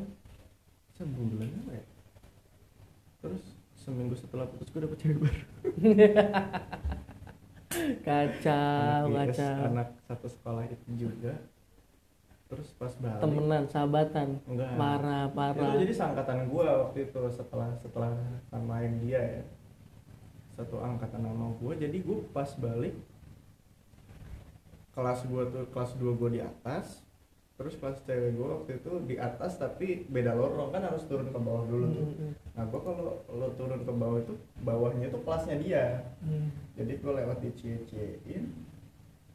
[0.91, 1.85] sebulan apa ya?
[3.19, 3.43] Terus
[3.75, 5.43] seminggu setelah putus gue dapet cewek baru
[8.01, 9.57] Kacau, anak IS, kacau.
[9.69, 11.35] anak satu sekolah itu juga
[12.49, 14.29] terus pas balik Temenan, sahabatan.
[14.49, 15.77] enggak Parah, parah.
[15.77, 18.17] itu jadi sangkatan gue waktu itu setelah setelah
[18.49, 19.43] samain dia ya
[20.57, 22.97] satu angkatan sama gue jadi gue pas balik
[24.97, 27.05] kelas gue tuh kelas 2 gue di atas
[27.59, 31.39] terus kelas cewek gue waktu itu di atas tapi beda lorong kan harus turun ke
[31.43, 35.21] bawah dulu tuh Mm, mm, nah gue kalau lo turun ke bawah itu bawahnya tuh
[35.27, 36.79] kelasnya dia mm.
[36.79, 37.83] jadi gue lewat di cie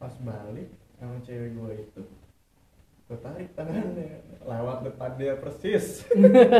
[0.00, 2.02] pas balik sama cewek gue itu
[3.04, 6.08] gue tarik tangannya lewat depan dia persis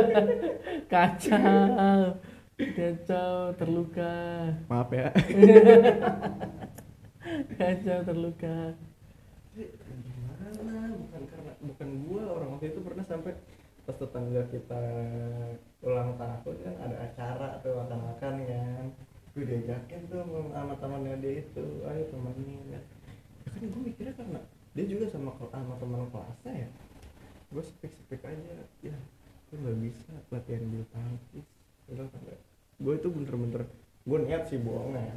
[0.92, 2.20] Kacau.
[2.54, 4.14] Kacau, terluka.
[4.68, 5.08] maaf ya
[7.58, 8.76] Kacau, terluka.
[11.64, 13.32] Bukan gua orang waktu itu pernah sampai
[13.84, 14.82] pas tetangga kita
[15.84, 18.84] ulang tahun kan ada acara tuh makan-makan kan.
[19.34, 20.22] Gue diajakin tuh
[20.54, 22.80] sama temannya dia itu ayo temenin ya
[23.44, 24.40] Ya kan gue mikirnya karena
[24.78, 26.68] dia juga sama sama teman kelasnya ya.
[27.50, 28.96] Gue speak speak aja ya
[29.50, 31.46] gue nggak bisa latihan bulu tangkis.
[31.90, 32.06] Udah
[32.80, 33.62] gue itu bener-bener
[34.04, 35.16] gue niat sih bohongnya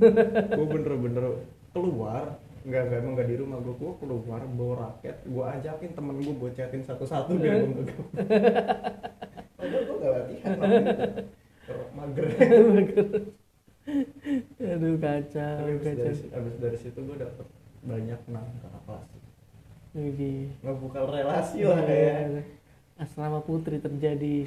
[0.56, 1.44] gue bener-bener
[1.76, 3.58] keluar nggak nggak emang nggak di rumah.
[3.58, 5.16] Gue gue keluar bawa raket.
[5.26, 7.98] Gue ajakin temen gue gue chatin satu-satu biar gue nggak
[9.62, 10.94] padahal gue nggak latihan namanya.
[11.96, 12.24] mager.
[14.62, 16.06] Aduh kacau tapi abis kacau.
[16.06, 17.46] dari, abis dari situ gue dapet
[17.82, 19.10] banyak kakak kelas.
[19.92, 20.48] Widih.
[20.64, 22.46] ngebuka relasi lah kayak.
[22.96, 24.46] asrama putri terjadi.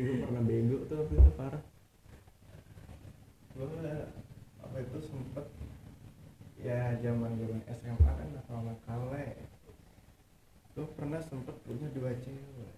[0.00, 1.62] Gue pernah bego tuh waktu itu parah.
[3.56, 3.68] Gue
[4.70, 5.46] apa itu sempet
[6.62, 9.00] ya zaman zaman SMA kan nakal nakal
[10.70, 12.72] gue pernah sempet punya dua cewek.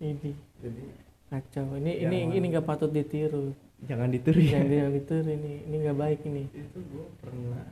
[0.00, 0.32] Ini.
[0.64, 0.82] Jadi
[1.28, 1.76] kacau.
[1.76, 3.52] Ini ini ini nggak patut ditiru.
[3.84, 6.48] Jangan ditiru yang dia ditiru ini ini nggak baik ini.
[6.56, 7.68] Itu gue pernah.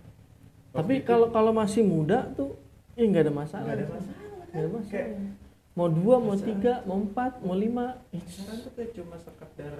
[0.76, 2.52] Tapi Waktu kalau kalau masih muda tuh
[2.92, 3.64] ya nggak ada masalah.
[3.64, 4.20] Nggak ada masalah.
[4.28, 4.92] Nggak ada masalah.
[4.92, 5.36] Kayak-
[5.78, 7.96] mau dua mau tiga mau empat mau lima.
[8.12, 9.74] Pacaran tuh kayak cuma sekedar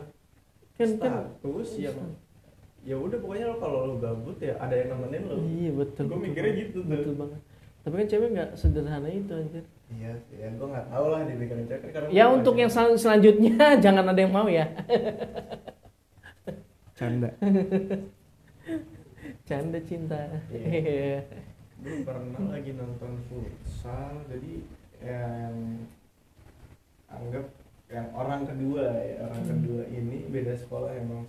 [0.78, 1.34] kan kan.
[1.42, 1.98] status yang
[2.82, 6.12] ya udah pokoknya lo kalau lo gabut ya ada yang nemenin lo iya betul Gua
[6.12, 6.64] betul mikirnya banget.
[6.64, 6.88] gitu tuh.
[6.88, 7.40] betul banget
[7.78, 11.64] tapi kan cewek nggak sederhana itu anjir iya sih ya gue nggak tahu lah dipikirin
[11.64, 13.54] cewek kan karena ya untuk yang sel- selanjutnya
[13.84, 14.66] jangan ada yang mau ya
[16.94, 17.30] canda
[19.44, 21.20] canda cinta Iya.
[21.78, 24.52] gue pernah lagi nonton futsal jadi
[24.98, 25.54] yang
[27.06, 27.46] anggap
[27.88, 29.48] yang orang kedua ya orang Hmm.
[29.54, 31.24] kedua ini beda sekolah emang.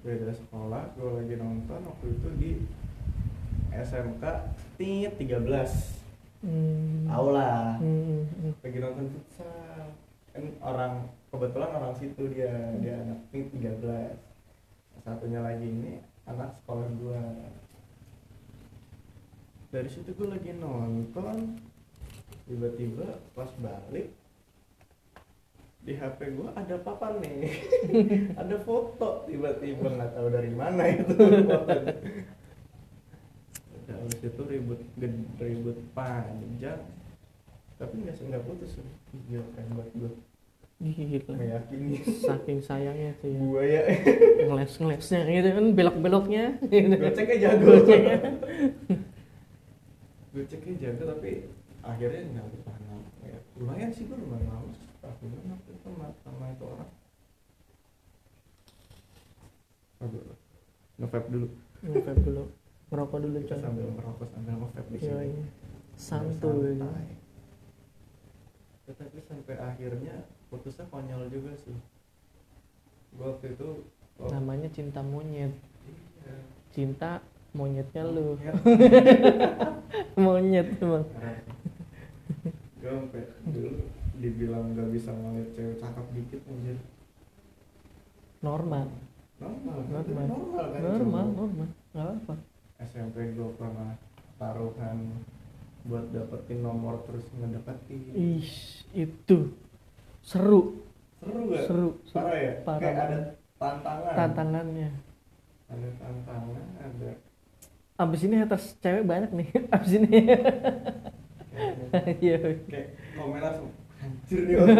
[0.00, 2.52] Beda sekolah gue lagi nonton waktu itu di
[3.70, 4.24] SMK
[4.80, 6.00] tit 13
[6.40, 7.04] Hmm.
[7.04, 9.92] aula Hmm, hmm, lagi nonton futsal
[10.32, 12.48] kan orang kebetulan orang situ dia
[12.80, 14.16] dia anak tit 13
[15.04, 17.20] satunya lagi ini anak sekolah gua.
[19.68, 21.60] Dari situ gue lagi nonton
[22.48, 24.10] tiba-tiba pas balik
[25.80, 27.56] di HP gua ada papan nih.
[28.40, 31.56] Ada foto tiba-tiba nggak tahu dari mana itu foto
[33.90, 34.80] udah habis itu ribut
[35.40, 36.80] ribut panjang.
[37.80, 38.76] Tapi nggak nggak putus
[39.26, 40.12] gila keren banget gue
[40.80, 41.32] Gila.
[41.36, 41.96] meyakini.
[42.24, 43.36] Saking sayangnya tuh ya.
[43.40, 43.82] gue ya.
[44.48, 46.44] Ngeles-ngelesnya gitu kan belok-beloknya.
[46.64, 47.64] gue ceknya jago.
[47.68, 48.18] Goceknya.
[50.30, 51.30] gue ceknya jago tapi
[51.80, 52.82] akhirnya nggak bertahan
[53.24, 54.70] ya, lumayan sih gue lumayan lama
[55.00, 56.90] tahunan waktu itu sama, sama itu orang
[60.00, 60.24] Aduh,
[60.96, 61.46] nge-vape dulu
[61.80, 62.44] Ngepep dulu.
[62.90, 63.56] Ngerokok dulu coy.
[63.56, 65.44] sambil merokok sambil nge-vape di Iya, sini iya.
[65.96, 66.76] Santuy.
[66.76, 67.08] Santai.
[68.84, 70.14] tetapi sampai akhirnya
[70.50, 71.76] putusnya konyol juga sih
[73.10, 73.68] gue waktu itu
[74.18, 75.54] oh, Namanya cinta monyet.
[76.20, 76.36] iya.
[76.70, 77.22] Cinta
[77.52, 78.34] monyetnya lu.
[80.16, 81.06] Monyet emang.
[82.80, 83.70] gue sampai dulu
[84.20, 86.78] dibilang gak bisa ngeliat cewek cakep dikit anjir
[88.40, 88.86] Normal.
[89.36, 90.26] normal Normal.
[90.26, 91.36] normal kan Normal, cowok.
[91.36, 91.68] normal.
[91.90, 92.34] Gak apa.
[92.80, 93.90] SMP gue pernah
[94.36, 94.98] taruhan
[95.82, 98.48] buat dapetin nomor terus ngedeketin Ih,
[98.94, 99.52] itu
[100.20, 100.84] seru,
[101.16, 101.64] seru gak?
[101.66, 102.14] seru, seru.
[102.14, 102.52] parah ya?
[102.62, 103.18] Parah kayak ada
[103.56, 104.90] tantangan Tantangannya.
[105.66, 107.10] ada tantangan ada
[107.98, 109.48] Abis ini haters cewek banyak nih.
[109.74, 110.08] Abis ini.
[112.22, 112.38] Iya.
[112.64, 113.68] kayak komen langsung
[114.10, 114.76] hancur nih orang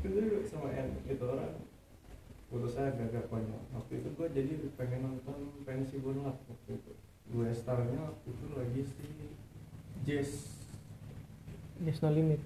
[0.00, 0.18] itu
[0.48, 1.52] sama yang itu orang
[2.50, 6.92] putus saya agak konyol waktu itu gue jadi pengen nonton pensi bonlap waktu itu
[7.30, 9.06] gue starnya waktu itu lagi si
[10.02, 10.30] Jess
[11.80, 12.36] Yes no limit.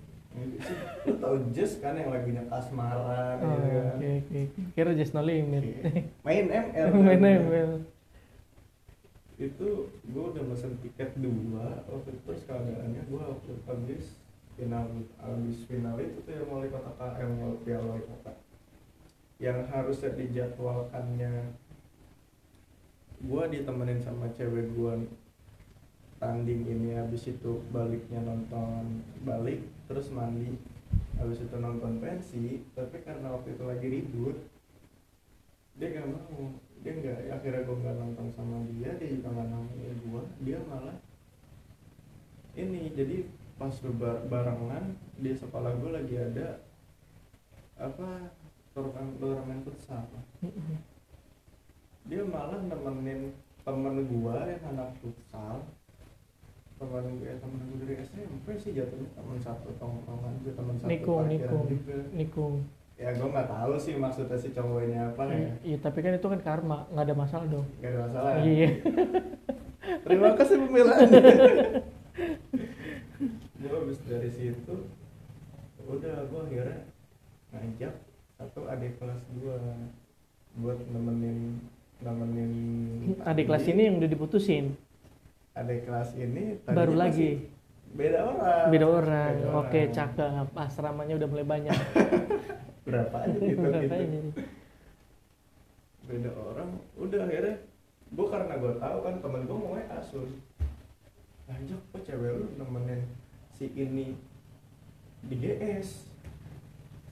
[1.02, 4.40] Lu tau Jess kan yang lagunya Kasmaran Oh, gitu kan oke oke.
[4.74, 5.62] Kira just no limit.
[6.22, 7.18] main ML Main.
[7.18, 7.70] ML.
[9.50, 14.04] Itu gue udah mesen tiket dua waktu itu terus keadaannya gue waktu habis
[14.54, 14.86] final
[15.18, 17.32] habis final itu tuh yang wali kota KM
[17.66, 18.32] piala wali kota.
[19.42, 21.34] Yang harusnya dijadwalkannya
[23.24, 24.94] gue ditemenin sama cewek gue
[26.22, 30.54] tanding ini habis itu baliknya nonton balik terus mandi.
[31.14, 34.36] Habis itu nonton pensi tapi karena waktu itu lagi ribut
[35.74, 36.54] dia gak mau
[36.84, 40.96] dia nggak akhirnya gue nggak nonton sama dia dia juga nggak nemenin gue dia malah
[42.54, 43.24] ini jadi
[43.56, 46.60] pas bar barengan di sekolah gue lagi ada
[47.80, 48.30] apa
[48.74, 50.06] turnamen turnamen futsal.
[52.04, 53.32] Dia malah nemenin
[53.64, 55.64] temen gue yang anak futsal
[56.74, 61.24] temen gue temen gue dari SMP sih jatuhnya temen satu tongkrongan gue temen satu Nikung,
[61.30, 61.96] nikung, juga.
[62.12, 62.54] nikung.
[62.94, 66.40] Ya gue nggak tahu sih maksudnya si cowoknya apa ya Iya, tapi kan itu kan
[66.40, 67.66] karma, nggak ada masalah dong.
[67.78, 68.30] Gak ada masalah.
[68.32, 68.42] ya?
[68.44, 68.68] Iya.
[70.04, 71.08] Terima kasih pembelaan.
[73.64, 74.74] gue habis dari situ
[75.80, 76.78] udah gue akhirnya
[77.50, 77.94] ngajak
[78.34, 79.56] satu adik kelas gua
[80.54, 81.58] buat nemenin
[81.98, 82.50] nemenin
[83.22, 84.76] adik kelas ini yang udah diputusin
[85.52, 87.48] adik kelas ini baru lagi
[87.90, 89.92] beda orang beda orang Beda oke orang.
[89.92, 91.78] cakep asramanya udah mulai banyak
[92.84, 93.16] berapa?
[93.24, 94.44] Aja gitu Berapa gitu aja?
[96.04, 96.68] beda orang
[97.00, 97.56] udah akhirnya.
[98.12, 100.28] Gue karena gue tahu kan temen gue mau asun
[101.44, 103.04] lanjut kok cewek lu nemenin
[103.52, 104.16] si ini
[105.28, 106.08] di GS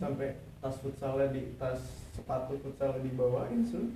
[0.00, 1.80] sampai tas futsalnya di tas
[2.12, 3.92] sepatu futsalnya dibawain sun.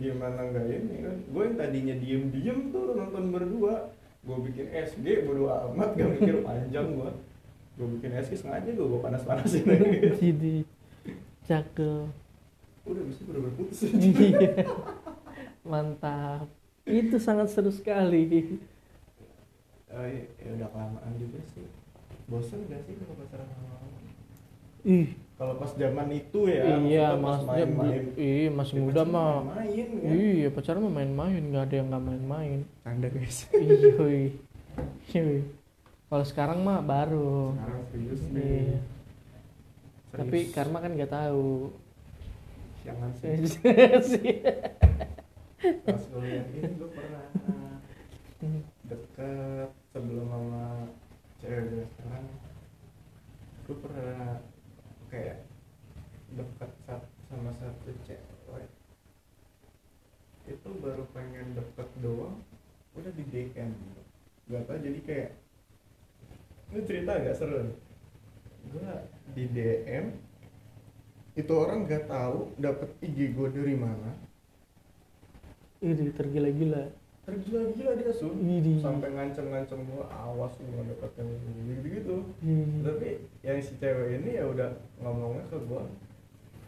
[0.00, 1.16] Gimana nggak ini kan.
[1.28, 3.92] Gue yang tadinya diem diem tuh nonton berdua.
[4.24, 7.10] Gue bikin SG bodo amat gak mikir panjang gue
[7.74, 9.84] gue bikin SG sengaja gue gue panas panasin aja.
[10.16, 10.64] Widih.
[11.44, 12.08] Cakep
[12.84, 13.78] udah bisa bener putus.
[13.88, 14.68] Iya.
[15.62, 16.48] mantap.
[16.84, 18.60] Itu sangat seru sekali.
[19.88, 21.64] Eh, ya udah kelamaan juga sih.
[22.24, 23.98] Bosen gak sih kalau pacaran lama-lama
[24.84, 25.08] ih.
[25.34, 28.04] Kalau pas zaman itu ya iya pas maksudnya main-main.
[28.14, 29.34] iya masih Ya, muda mah.
[29.50, 30.12] main kan?
[30.12, 32.58] Iya pacaran mah main-main nggak ada yang nggak main-main.
[32.80, 33.38] Canda guys.
[33.54, 34.30] Iya.
[35.10, 35.46] Iya,
[36.04, 37.54] kalau sekarang mah baru.
[37.54, 38.78] Sekarang serius Iya.
[40.14, 41.74] Nih tapi karma kan nggak tahu.
[42.86, 44.38] Jangan sih.
[45.82, 47.26] Pas kuliah ini gue pernah
[48.86, 50.64] deket sebelum sama
[51.42, 52.26] cewek gue sekarang.
[53.64, 54.38] Gue pernah
[55.10, 55.38] kayak
[56.36, 56.70] deket
[57.26, 58.68] sama satu cewek.
[60.46, 62.38] Itu baru pengen deket doang
[62.94, 63.70] udah di DM
[64.46, 65.30] gak tau jadi kayak
[66.70, 67.78] ini cerita agak seru nih
[69.34, 70.14] di DM
[71.34, 74.14] itu orang gak tahu dapet IG gue dari mana.
[75.82, 76.88] Ini tergila-gila.
[77.26, 78.36] Tergila-gila dia sun.
[78.80, 81.26] Sampai ngancem-ngancem gua awas lu nggak dapetin
[81.68, 82.64] gitu gitu Iya.
[82.84, 83.08] tapi
[83.40, 84.70] yang si cewek ini ya udah
[85.00, 85.88] ngomongnya ke gua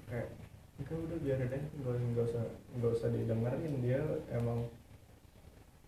[0.09, 0.33] kayak
[0.81, 2.45] enggak udah biar deh nggak nggak usah
[2.77, 4.01] nggak usah didengerin dia.
[4.33, 4.65] Emang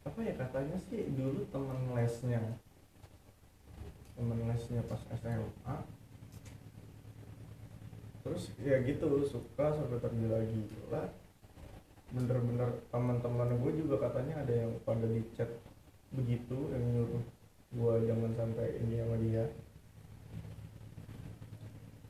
[0.05, 2.41] apa ya katanya sih dulu teman lesnya
[4.17, 5.77] teman lesnya pas SMA
[8.29, 11.09] terus ya gitu suka sampai tergila-gila.
[12.13, 15.49] Bener-bener teman-teman gue juga katanya ada yang pada di chat
[16.13, 17.25] begitu yang nyuruh
[17.73, 19.49] gue jangan sampai ini sama dia.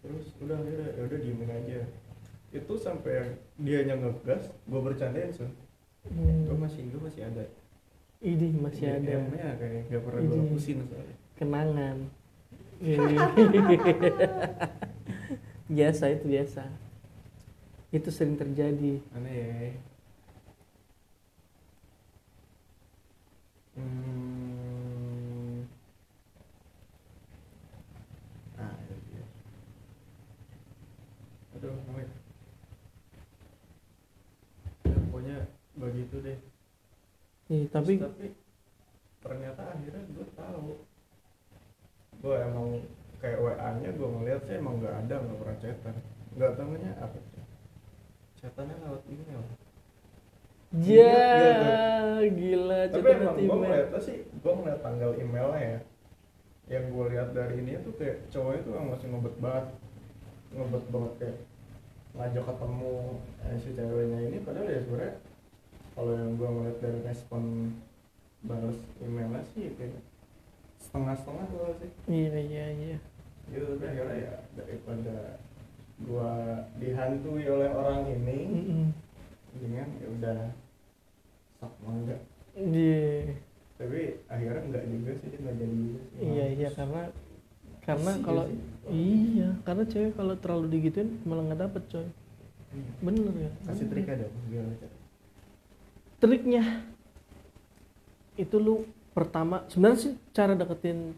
[0.02, 1.86] Terus udah ya udah diemin aja.
[2.50, 3.30] Itu sampai yang
[3.62, 5.46] dianya ngegas gue bercandain gue
[6.10, 6.50] Hmm.
[6.58, 7.46] masih gue masih ada.
[8.18, 9.06] Ini masih ada.
[9.06, 10.50] DM-nya kayak gak pernah gue Ini.
[10.50, 11.16] hapusin soalnya.
[11.38, 12.10] Kenangan.
[15.68, 16.64] biasa itu biasa.
[17.92, 19.00] Itu sering terjadi.
[19.16, 19.70] Aneh ya
[23.78, 25.62] hmm.
[28.58, 29.24] ah itu dia
[31.54, 31.74] aduh
[34.84, 35.36] ya, pokoknya
[35.78, 36.38] begitu deh.
[37.48, 38.26] Ih, tapi Terus, tapi
[39.24, 40.76] ternyata akhirnya gue tahu.
[42.18, 42.82] Gue emang
[43.18, 45.94] kayak WA nya gue ngeliat sih emang nggak ada nggak pernah chatan
[46.38, 47.16] nggak tahunya apa.
[47.18, 47.46] Tuh
[48.38, 49.56] chatannya lewat email ya
[50.68, 55.80] Iya, gila tapi emang gue ngeliatnya sih gue ngeliat tanggal emailnya ya.
[56.68, 59.66] Yang gue lihat dari ini tuh kayak cowoknya tuh emang masih ngebet banget.
[60.52, 61.38] Ngebet banget kayak
[62.12, 62.94] ngajak ketemu
[63.48, 64.38] eh, si ceweknya ini.
[64.44, 65.14] Padahal ya sebenarnya
[65.96, 67.42] kalau yang gue ngeliat dari respon
[68.44, 69.98] balas emailnya sih kayak
[70.78, 71.90] setengah-setengah tuh sih.
[72.06, 72.98] Iya iya iya.
[73.50, 74.34] Gitu tapi akhirnya ya.
[74.54, 75.16] Daripada
[75.98, 76.32] gue
[76.78, 78.86] dihantui oleh orang ini Mm-mm.
[79.58, 80.40] dengan ya udah
[81.58, 82.16] sak mangga
[82.54, 83.34] iya.
[83.78, 86.16] Tapi akhirnya enggak juga sih dia nggak jadi juga sih.
[86.22, 87.02] iya iya karena
[87.82, 88.58] karena kalau sih.
[88.94, 92.06] iya karena cewek kalau terlalu digituin malah nggak dapet coy.
[92.06, 92.90] Iya.
[93.02, 93.50] bener ya.
[93.66, 94.70] Kasih trik ada cara
[96.18, 96.62] triknya.
[98.38, 101.12] Itu lu pertama sebenarnya sih cara deketin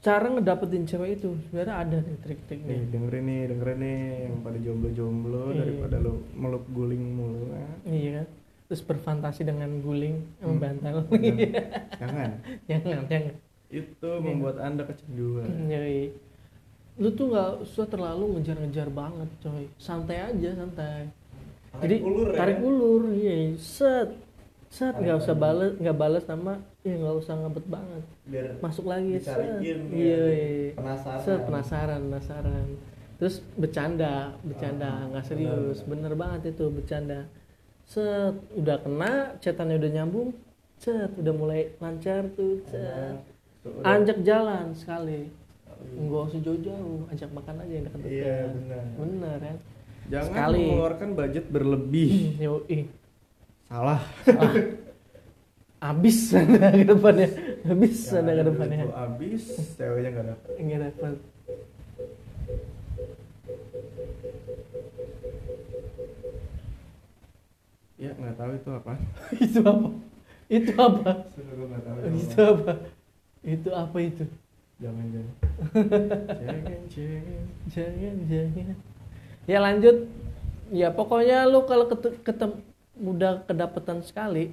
[0.00, 4.58] cara ngedapetin cewek itu sebenarnya ada nih nih trik-triknya dengerin nih dengerin nih yang pada
[4.58, 5.58] jomblo-jomblo Iya.
[5.60, 7.68] daripada lu meluk guling mulu ya.
[7.86, 8.26] iya kan?
[8.66, 10.62] Terus berfantasi dengan guling sama Hmm.
[10.62, 10.96] bantal
[11.98, 12.30] jangan.
[12.70, 13.02] Jangan.
[13.06, 13.34] Jangan
[13.70, 16.10] itu membuat anda kecanduan Yoi.
[16.96, 19.64] lu tuh nggak usah terlalu ngejar-ngejar banget coy.
[19.76, 21.06] Santai aja santai.
[21.70, 22.36] Tarik jadi ulur ya.
[22.36, 23.52] tarik ulur iya.
[23.54, 24.10] Set
[24.70, 28.02] set nggak usah bales nggak bales sama ya nggak usah ngebet banget.
[28.30, 29.34] Biar masuk lagi set.
[29.34, 30.26] dicariin iya ya.
[30.30, 30.70] iya.
[30.78, 31.20] penasaran.
[31.26, 32.66] Set penasaran penasaran.
[33.18, 35.82] Terus bercanda bercanda Ah, nggak serius.
[35.84, 37.26] bener, banget itu bercanda.
[37.84, 39.12] Set udah kena
[39.42, 40.30] cetannya udah nyambung
[40.80, 43.20] set udah mulai lancar tuh set.
[43.84, 45.28] Ajak jalan sekali.
[45.98, 48.16] Nggak usah jauh-jauh ajak makan aja yang dekat-dekat.
[48.16, 48.84] Iya benar.
[48.96, 49.56] Bener kan?
[50.10, 50.62] Jangan Sekali.
[50.66, 52.12] mengeluarkan budget berlebih.
[52.40, 52.78] Yoi.
[53.70, 54.02] Salah.
[54.26, 55.94] Ah.
[55.94, 57.28] Abis anda ke depannya.
[57.62, 58.76] Abis Yang anda ke depannya.
[58.98, 59.44] habis,
[59.78, 60.52] ceweknya nggak dapet.
[60.58, 61.14] Nggak dapat.
[67.94, 68.92] Ya nggak tahu itu apa.
[69.46, 69.88] itu apa?
[70.50, 71.10] Itu apa?
[71.38, 71.96] Gue nggak tahu.
[72.10, 72.72] Itu apa?
[73.46, 74.24] Itu apa itu?
[74.82, 75.34] Jangan jangan.
[76.42, 76.60] Jangan
[76.90, 77.46] jangan.
[77.70, 78.76] Jangan, jangan.
[79.46, 79.96] Ya lanjut.
[80.74, 81.86] Ya pokoknya lu kalau
[82.26, 82.69] ketemu
[83.02, 84.52] udah kedapetan sekali,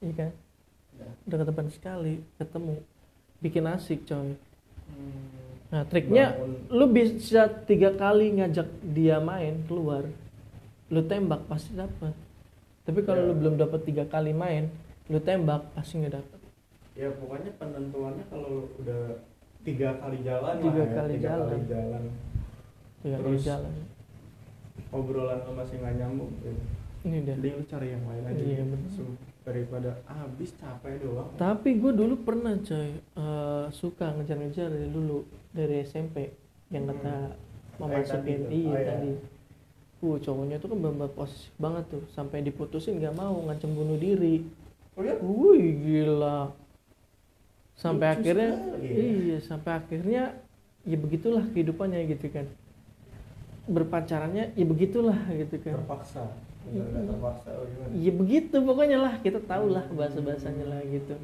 [0.00, 0.30] iya kan?
[0.96, 1.08] Ya.
[1.24, 2.74] Udah kedapetan sekali, ketemu,
[3.38, 4.32] bikin asik coy.
[4.86, 5.28] Hmm.
[5.66, 6.52] Nah triknya, Bangun.
[6.70, 10.06] lu bisa tiga kali ngajak dia main keluar,
[10.88, 12.14] lu tembak pasti dapet.
[12.82, 13.28] Tapi kalau Ya.
[13.28, 14.70] lu belum dapet tiga kali main,
[15.06, 16.40] lu tembak pasti nggak dapet.
[16.94, 19.20] Ya pokoknya penentuannya kalau udah
[19.60, 21.46] tiga kali jalan Tiga lah ya, kali tiga jalan.
[21.46, 22.02] kali jalan
[22.96, 23.44] Tiga kali Terus.
[23.44, 23.74] jalan.
[24.88, 26.62] obrolan lo masih nggak nyambung gitu.
[27.06, 27.34] Ini dia.
[27.34, 28.90] Mending lu cari yang lain aja Iya, bener.
[29.46, 35.74] Daripada habis capek doang Tapi gue dulu pernah coy eh, suka ngejar-ngejar dari dulu dari
[35.82, 36.34] SMP
[36.68, 37.30] yang kata
[37.76, 37.92] Hmm.
[37.92, 38.50] memasukin tuh.
[38.50, 39.10] iya Oh, tadi.
[39.96, 44.42] Uh cowoknya tuh kan bener posesif banget tuh sampai diputusin gak mau ngancam bunuh diri.
[44.92, 46.50] oh ya Wih gila.
[47.72, 48.96] Sampai Lucu akhirnya sekali ya.
[48.96, 50.22] iya sampai akhirnya
[50.82, 52.46] ya begitulah kehidupannya gitu kan.
[53.66, 55.74] Berpacarannya ya begitulah gitu kan.
[55.76, 56.22] terpaksa
[56.74, 57.90] terpaksa oh gimana?
[57.94, 61.14] Ya begitu pokoknya lah kita tahu lah bahasa bahasanya lah gitu.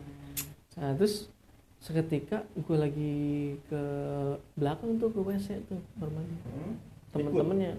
[0.78, 1.26] Nah terus
[1.82, 3.14] seketika gue lagi
[3.66, 3.82] ke
[4.54, 6.74] belakang tuh ke WC tuh bermain Hmm?
[7.12, 7.74] temen-temennya.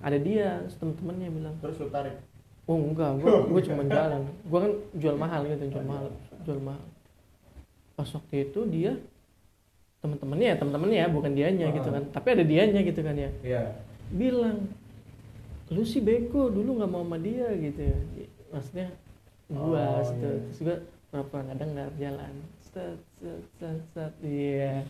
[0.00, 0.48] Ada dia
[0.80, 1.54] temen-temennya bilang.
[1.60, 2.16] Terus lu tarik?
[2.64, 4.20] Oh enggak gue gue cuma jalan.
[4.48, 6.06] Gue kan jual mahal gitu jual mahal
[6.42, 6.84] jual mahal.
[7.94, 8.92] Pas waktu itu dia
[10.00, 12.02] temen-temennya ya temen-temennya ya bukan dianya gitu kan.
[12.10, 13.30] Tapi ada dianya gitu kan ya.
[13.44, 13.62] Iya.
[14.10, 14.68] Bilang
[15.74, 17.98] lu sih beko dulu nggak mau sama dia gitu ya.
[18.54, 18.88] Maksudnya
[19.50, 20.14] gua Oh, iya.
[20.22, 20.76] terus gua
[21.10, 22.34] pura-pura nggak dengar jalan.
[22.62, 24.86] Set set set set iya.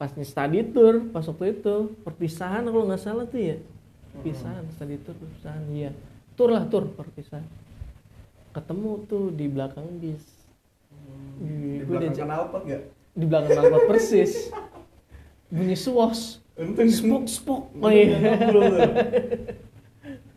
[0.00, 3.56] Pas nih study tour pas waktu itu perpisahan kalau nggak salah tuh ya.
[4.16, 5.90] Perpisahan study tour perpisahan iya.
[6.34, 7.44] Tour lah tour perpisahan.
[8.52, 10.24] Ketemu tuh di belakang bis.
[11.40, 14.32] Di Iya, gua belakang knalpot gak di belakang knalpot persis.
[15.52, 16.40] Bunyi swos.
[16.52, 18.12] Untung spok spok oh iya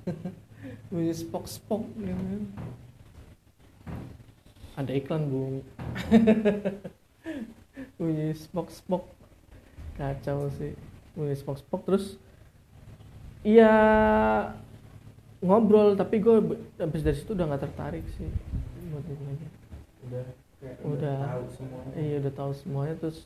[0.92, 2.44] bunyi spok spok gitu kan.
[4.76, 5.56] ada iklan bung
[7.98, 9.04] bunyi spok spok
[9.96, 10.76] kacau sih.
[11.16, 12.20] Bunyi spok spok terus
[13.46, 13.72] iya
[15.40, 18.28] ngobrol tapi gue habis dari situ udah nggak tertarik sih
[18.92, 19.48] buat aja
[20.08, 20.26] udah
[20.66, 21.20] kayak Udah.
[21.22, 21.94] tahu semuanya.
[21.94, 22.96] Iya udah tahu semuanya.
[22.98, 23.18] Terus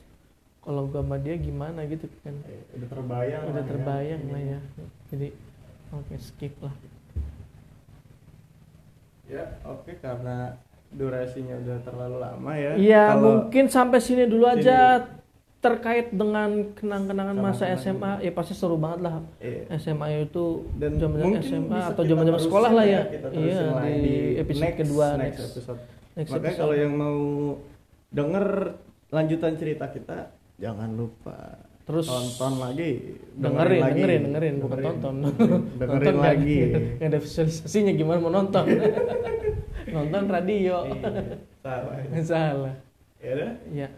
[0.60, 2.36] kalau gue sama dia gimana gitu kan.
[2.44, 3.68] Eh, udah terbayang udah ya.
[3.68, 4.58] terbayang lah ya.
[5.08, 5.28] Jadi
[5.92, 6.74] oke skip lah
[9.26, 10.58] ya oke karena
[10.90, 14.58] durasinya udah terlalu lama ya Iya mungkin sampai sini dulu Sini.
[14.60, 15.06] aja
[15.60, 17.68] terkait dengan kenang-kenangan masa.
[17.76, 19.76] SMA ya pasti seru banget lah Iya.
[19.76, 23.94] SMA itu Dan zaman mungkin SMA atau zaman-zaman terusin sekolah lah ya kita iya lagi
[23.94, 25.80] di episode next- kedua next, next episode
[26.10, 26.58] next makanya episode.
[26.58, 27.18] kalau yang mau
[28.10, 28.46] denger
[29.10, 30.18] lanjutan cerita kita
[30.56, 31.38] jangan lupa
[31.90, 32.90] Terus tonton lagi.
[33.32, 33.94] dengerin lagi.
[33.96, 35.00] dengerin dengerin bukan Dengerin.
[35.00, 35.14] tonton.
[35.80, 36.58] Dengerin Nonton nggak- lagi.
[36.96, 38.64] Nggak ada visualisasinya gimana mau nonton?
[39.94, 40.76] Nonton radio.
[40.86, 41.10] Iya,
[41.60, 41.96] salah.
[42.22, 42.74] Salah.
[43.18, 43.88] Ya ya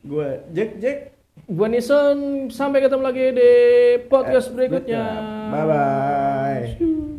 [0.00, 0.98] gue Jack Jack.
[1.44, 3.52] Gua Nison sampai ketemu lagi di
[4.06, 5.02] podcast Eh, berikutnya.
[5.50, 7.13] bye bye.